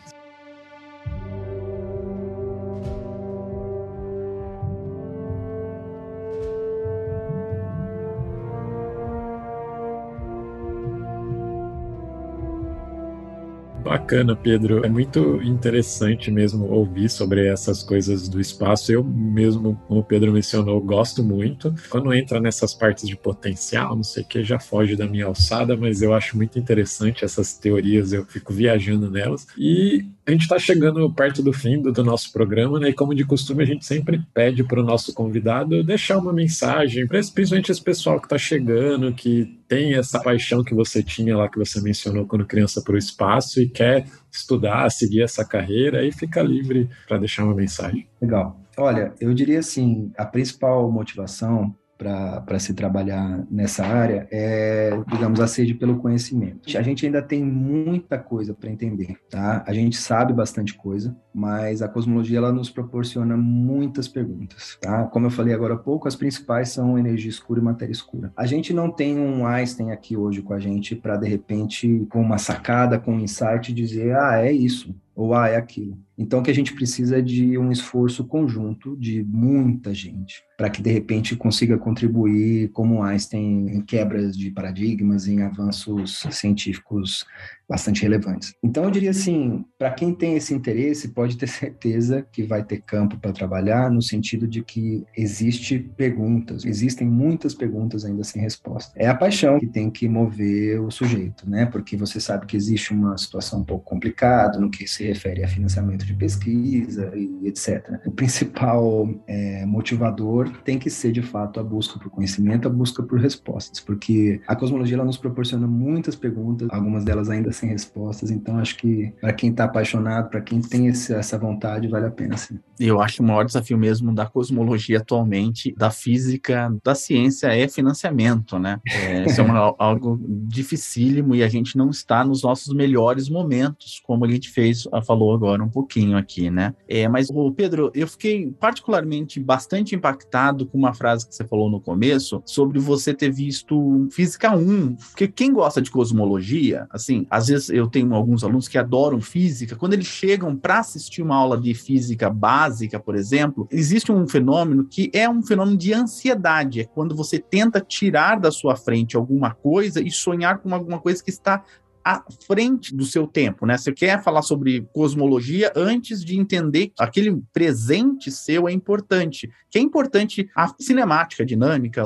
[13.94, 14.84] Bacana, Pedro.
[14.84, 18.91] É muito interessante mesmo ouvir sobre essas coisas do espaço.
[18.91, 21.72] Eu mesmo, como o Pedro mencionou, gosto muito.
[21.91, 25.78] Quando entra nessas partes de potencial, não sei o que, já foge da minha alçada,
[25.78, 29.46] mas eu acho muito interessante essas teorias, eu fico viajando nelas.
[29.56, 32.89] E a gente está chegando perto do fim do, do, nosso programa, né?
[32.89, 37.05] E como de costume, a gente sempre pede para o nosso convidado deixar uma mensagem,
[37.07, 41.59] principalmente esse pessoal que está chegando, que tem essa paixão que você tinha lá, que
[41.59, 46.41] você mencionou quando criança para o espaço e quer estudar, seguir essa carreira, e fica
[46.41, 48.07] livre para deixar uma mensagem.
[48.21, 48.59] Legal.
[48.78, 55.48] Olha, eu diria assim, a principal motivação para se trabalhar nessa área é, digamos, a
[55.48, 56.78] sede pelo conhecimento.
[56.78, 59.64] A gente ainda tem muita coisa para entender, tá?
[59.66, 65.04] A gente sabe bastante coisa, mas a cosmologia ela nos proporciona muitas perguntas, tá?
[65.06, 68.32] Como eu falei agora há pouco, as principais são energia escura e matéria escura.
[68.36, 72.22] A gente não tem um Einstein aqui hoje com a gente para de repente com
[72.22, 75.97] uma sacada, com um insight dizer, ah, é isso ou ah, é aquilo.
[76.18, 80.70] Então, o que a gente precisa é de um esforço conjunto de muita gente, para
[80.70, 87.26] que de repente consiga contribuir, como Einstein, em quebras de paradigmas, em avanços científicos
[87.68, 88.53] bastante relevantes.
[88.61, 92.82] Então, eu diria assim: para quem tem esse interesse, pode ter certeza que vai ter
[92.82, 98.93] campo para trabalhar, no sentido de que existe perguntas, existem muitas perguntas ainda sem resposta.
[98.95, 101.66] É a paixão que tem que mover o sujeito, né?
[101.66, 105.43] Porque você sabe que existe uma situação um pouco complicada no que se se refere
[105.43, 107.99] a financiamento de pesquisa e etc.
[108.06, 113.04] O principal é, motivador tem que ser, de fato, a busca por conhecimento, a busca
[113.04, 118.32] por respostas, porque a cosmologia ela nos proporciona muitas perguntas, algumas delas ainda sem respostas,
[118.32, 122.12] então acho que para quem está apaixonado, para quem tem esse, essa vontade, vale a
[122.12, 122.60] pena sim.
[122.80, 127.68] Eu acho que o maior desafio mesmo da cosmologia atualmente, da física, da ciência é
[127.68, 128.80] financiamento, né?
[128.88, 134.01] É, isso é uma, algo dificílimo e a gente não está nos nossos melhores momentos,
[134.04, 136.74] como a gente fez, falou agora um pouquinho aqui, né?
[136.88, 141.70] É, mas, ô Pedro, eu fiquei particularmente bastante impactado com uma frase que você falou
[141.70, 147.48] no começo sobre você ter visto Física 1, porque quem gosta de cosmologia, assim, às
[147.48, 151.60] vezes eu tenho alguns alunos que adoram física, quando eles chegam para assistir uma aula
[151.60, 156.84] de física básica, por exemplo, existe um fenômeno que é um fenômeno de ansiedade, é
[156.86, 161.30] quando você tenta tirar da sua frente alguma coisa e sonhar com alguma coisa que
[161.30, 161.64] está
[162.04, 163.78] à frente do seu tempo, né?
[163.78, 169.78] Você quer falar sobre cosmologia antes de entender que aquele presente seu é importante, que
[169.78, 172.04] é importante a cinemática, a dinâmica.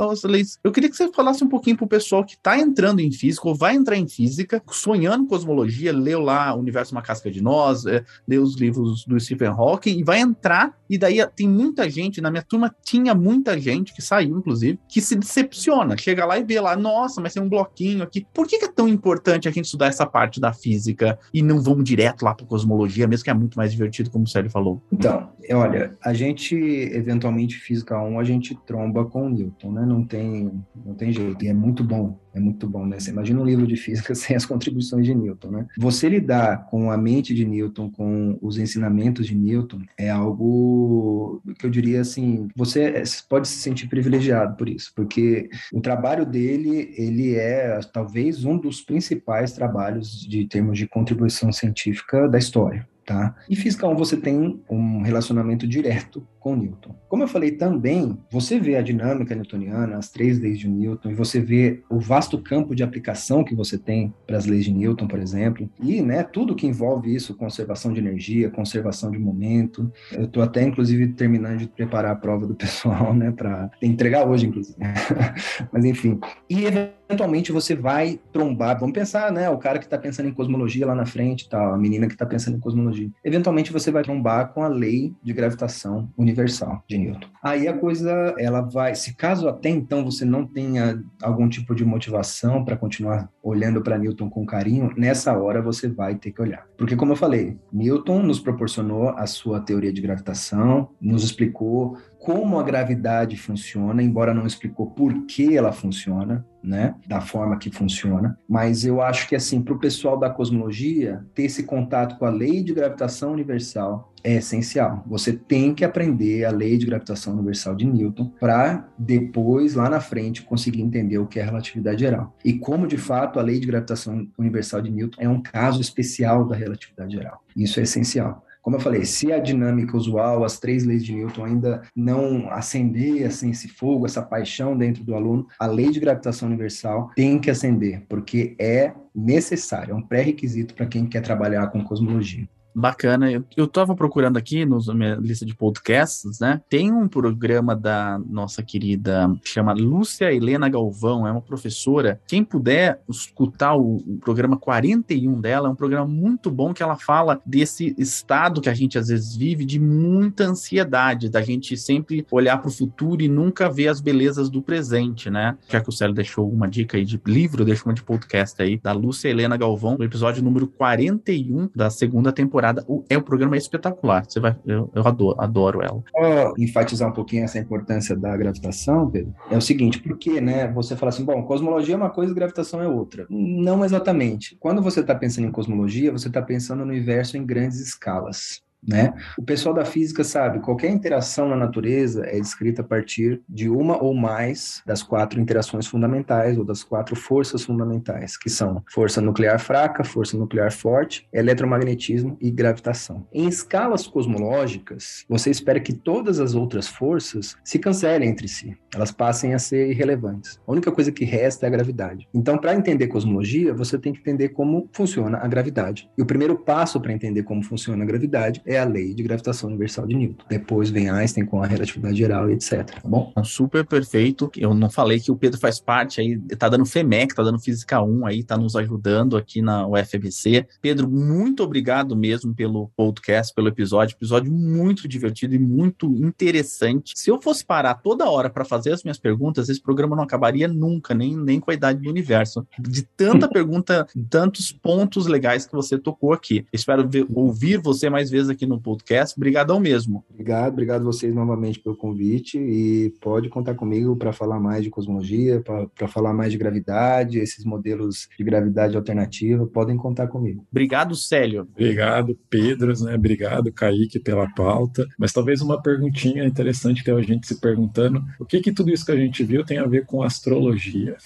[0.63, 3.47] Eu queria que você falasse um pouquinho para o pessoal que está entrando em física
[3.47, 7.85] ou vai entrar em física, sonhando cosmologia, leu lá O Universo Uma Casca de Nós,
[7.85, 12.21] é, leu os livros do Stephen Hawking e vai entrar e daí tem muita gente,
[12.21, 16.43] na minha turma tinha muita gente que saiu, inclusive, que se decepciona, chega lá e
[16.43, 18.25] vê lá, nossa, mas tem um bloquinho aqui.
[18.33, 21.61] Por que, que é tão importante a gente estudar essa parte da física e não
[21.61, 24.81] vamos direto lá para cosmologia, mesmo que é muito mais divertido, como o Célio falou?
[24.91, 29.85] Então, olha, a gente, eventualmente, física 1, a gente tromba com Newton, né?
[29.85, 30.51] Não tem,
[30.85, 31.43] não tem jeito.
[31.43, 32.99] E é muito bom é muito bom, né?
[32.99, 35.67] Você imagina um livro de física sem as contribuições de Newton, né?
[35.77, 41.65] Você lidar com a mente de Newton, com os ensinamentos de Newton, é algo que
[41.65, 47.35] eu diria assim, você pode se sentir privilegiado por isso, porque o trabalho dele, ele
[47.35, 52.87] é talvez um dos principais trabalhos de termos de contribuição científica da história.
[53.05, 53.33] Tá?
[53.49, 56.95] E física 1 você tem um relacionamento direto com Newton.
[57.09, 61.13] Como eu falei também, você vê a dinâmica newtoniana, as três leis de Newton, e
[61.13, 65.07] você vê o vasto campo de aplicação que você tem para as leis de Newton,
[65.07, 69.91] por exemplo, e né, tudo que envolve isso, conservação de energia, conservação de momento.
[70.11, 74.47] Eu estou até, inclusive, terminando de preparar a prova do pessoal, né, para entregar hoje,
[74.47, 74.77] inclusive.
[75.71, 76.17] Mas enfim.
[76.49, 80.85] E eventualmente você vai trombar, vamos pensar, né, o cara que está pensando em cosmologia
[80.85, 83.09] lá na frente, tal, a menina que está pensando em cosmologia.
[83.23, 87.27] Eventualmente você vai trombar com a lei de gravitação universal universal de Newton.
[87.43, 91.83] Aí a coisa, ela vai, se caso até então você não tenha algum tipo de
[91.83, 96.65] motivação para continuar olhando para Newton com carinho, nessa hora você vai ter que olhar.
[96.77, 101.97] Porque como eu falei, Newton nos proporcionou a sua teoria de gravitação, nos explicou
[102.27, 107.71] como a gravidade funciona, embora não explicou por que ela funciona, né, da forma que
[107.71, 112.25] funciona, mas eu acho que assim, para o pessoal da cosmologia, ter esse contato com
[112.25, 115.05] a lei de gravitação universal é essencial.
[115.07, 120.01] Você tem que aprender a lei de gravitação universal de Newton para depois, lá na
[120.01, 122.35] frente, conseguir entender o que é relatividade geral.
[122.43, 126.45] E como, de fato, a lei de gravitação universal de Newton é um caso especial
[126.45, 127.41] da relatividade geral.
[127.55, 128.45] Isso é essencial.
[128.67, 133.25] Como eu falei, se a dinâmica usual, as três leis de Newton ainda não acender
[133.25, 137.49] assim, esse fogo, essa paixão dentro do aluno, a lei de gravitação universal tem que
[137.49, 142.45] acender, porque é necessário, é um pré-requisito para quem quer trabalhar com cosmologia.
[142.77, 143.31] Bacana.
[143.31, 146.61] Eu, eu tava procurando aqui na minha lista de podcasts, né?
[146.69, 152.21] Tem um programa da nossa querida, chama Lúcia Helena Galvão, é uma professora.
[152.27, 156.95] Quem puder escutar o, o programa 41 dela, é um programa muito bom que ela
[156.95, 162.27] fala desse estado que a gente às vezes vive de muita ansiedade, da gente sempre
[162.29, 165.57] olhar para o futuro e nunca ver as belezas do presente, né?
[165.67, 168.77] Já que o Célio deixou uma dica aí de livro, deixou uma de podcast aí,
[168.77, 172.85] da Lúcia Helena Galvão, no episódio número 41 da segunda temporada temporada.
[173.09, 174.25] É, o programa é espetacular.
[174.27, 176.03] Você vai, eu, eu adoro, adoro ela.
[176.11, 180.95] Só enfatizar um pouquinho essa importância da gravitação, Pedro, é o seguinte, porque, né, você
[180.95, 183.25] fala assim, bom, cosmologia é uma coisa e gravitação é outra.
[183.29, 184.57] Não exatamente.
[184.59, 188.61] Quando você está pensando em cosmologia, você está pensando no universo em grandes escalas.
[188.85, 189.13] Né?
[189.37, 194.01] O pessoal da física sabe, qualquer interação na natureza é descrita a partir de uma
[194.01, 199.59] ou mais das quatro interações fundamentais ou das quatro forças fundamentais, que são força nuclear
[199.59, 203.27] fraca, força nuclear forte, eletromagnetismo e gravitação.
[203.33, 209.11] Em escalas cosmológicas, você espera que todas as outras forças se cancelem entre si, elas
[209.11, 210.59] passem a ser irrelevantes.
[210.65, 212.27] A única coisa que resta é a gravidade.
[212.33, 216.09] Então, para entender cosmologia, você tem que entender como funciona a gravidade.
[216.17, 219.69] E o primeiro passo para entender como funciona a gravidade é a lei de gravitação
[219.69, 220.43] universal de Newton.
[220.49, 222.83] Depois vem Einstein com a relatividade geral e etc.
[222.83, 223.31] Tá bom?
[223.45, 224.51] Super perfeito.
[224.57, 228.01] Eu não falei que o Pedro faz parte aí, tá dando FEMEC, tá dando Física
[228.01, 230.67] 1 aí, tá nos ajudando aqui na UFBC.
[230.81, 234.15] Pedro, muito obrigado mesmo pelo podcast, pelo episódio.
[234.15, 237.13] Episódio muito divertido e muito interessante.
[237.15, 240.67] Se eu fosse parar toda hora para fazer as minhas perguntas, esse programa não acabaria
[240.67, 242.67] nunca, nem, nem com a idade do universo.
[242.77, 246.65] De tanta pergunta, tantos pontos legais que você tocou aqui.
[246.73, 249.35] Espero ver, ouvir você mais vezes aqui no podcast.
[249.37, 250.23] Obrigadão mesmo.
[250.29, 255.61] Obrigado, obrigado vocês novamente pelo convite e pode contar comigo para falar mais de cosmologia,
[255.95, 260.65] para falar mais de gravidade, esses modelos de gravidade alternativa, podem contar comigo.
[260.71, 261.67] Obrigado, Célio.
[261.71, 263.15] Obrigado, Pedro, né?
[263.15, 265.05] Obrigado, Kaique, pela pauta.
[265.17, 269.05] Mas talvez uma perguntinha interessante que a gente se perguntando: o que que tudo isso
[269.05, 271.17] que a gente viu tem a ver com astrologia?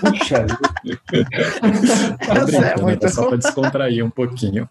[0.00, 0.46] Puxa!
[2.78, 3.08] é muito...
[3.08, 4.68] só para descontrair um pouquinho.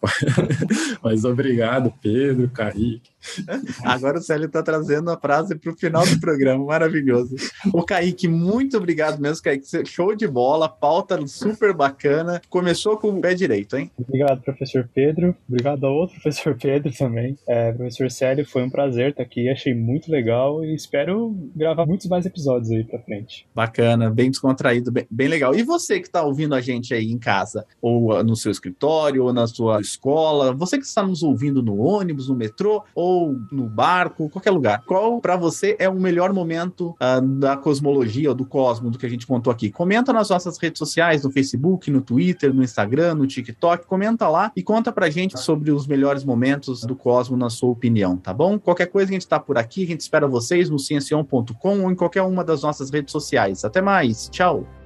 [1.03, 2.06] Mas obrigado, Pedro,
[2.53, 3.11] Kaique.
[3.83, 7.35] Agora o Célio está trazendo a frase para o final do programa, maravilhoso.
[7.73, 9.65] O Kaique, muito obrigado mesmo, Kaique.
[9.85, 12.41] Show de bola, pauta super bacana.
[12.49, 13.91] Começou com o pé direito, hein?
[13.97, 15.35] Obrigado, professor Pedro.
[15.47, 17.37] Obrigado ao outro professor Pedro também.
[17.47, 22.07] É, professor Célio, foi um prazer estar aqui, achei muito legal e espero gravar muitos
[22.07, 23.47] mais episódios aí para frente.
[23.53, 25.55] Bacana, bem descontraído, bem, bem legal.
[25.55, 29.33] E você que está ouvindo a gente aí em casa, ou no seu escritório, ou
[29.33, 33.16] na sua escola, você que está nos ouvindo no ônibus, no metrô, ou
[33.51, 34.83] no barco, qualquer lugar.
[34.85, 39.05] Qual para você é o melhor momento uh, da cosmologia ou do cosmo do que
[39.05, 39.69] a gente contou aqui?
[39.69, 44.51] Comenta nas nossas redes sociais, no Facebook, no Twitter, no Instagram, no TikTok, comenta lá
[44.55, 48.59] e conta pra gente sobre os melhores momentos do cosmo na sua opinião, tá bom?
[48.59, 51.95] Qualquer coisa a gente está por aqui, a gente espera vocês no ciencion.com ou em
[51.95, 53.63] qualquer uma das nossas redes sociais.
[53.63, 54.76] Até mais, tchau!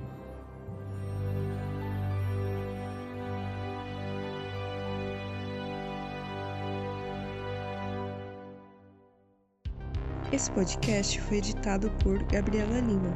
[10.31, 13.13] Esse podcast foi editado por Gabriela Lima.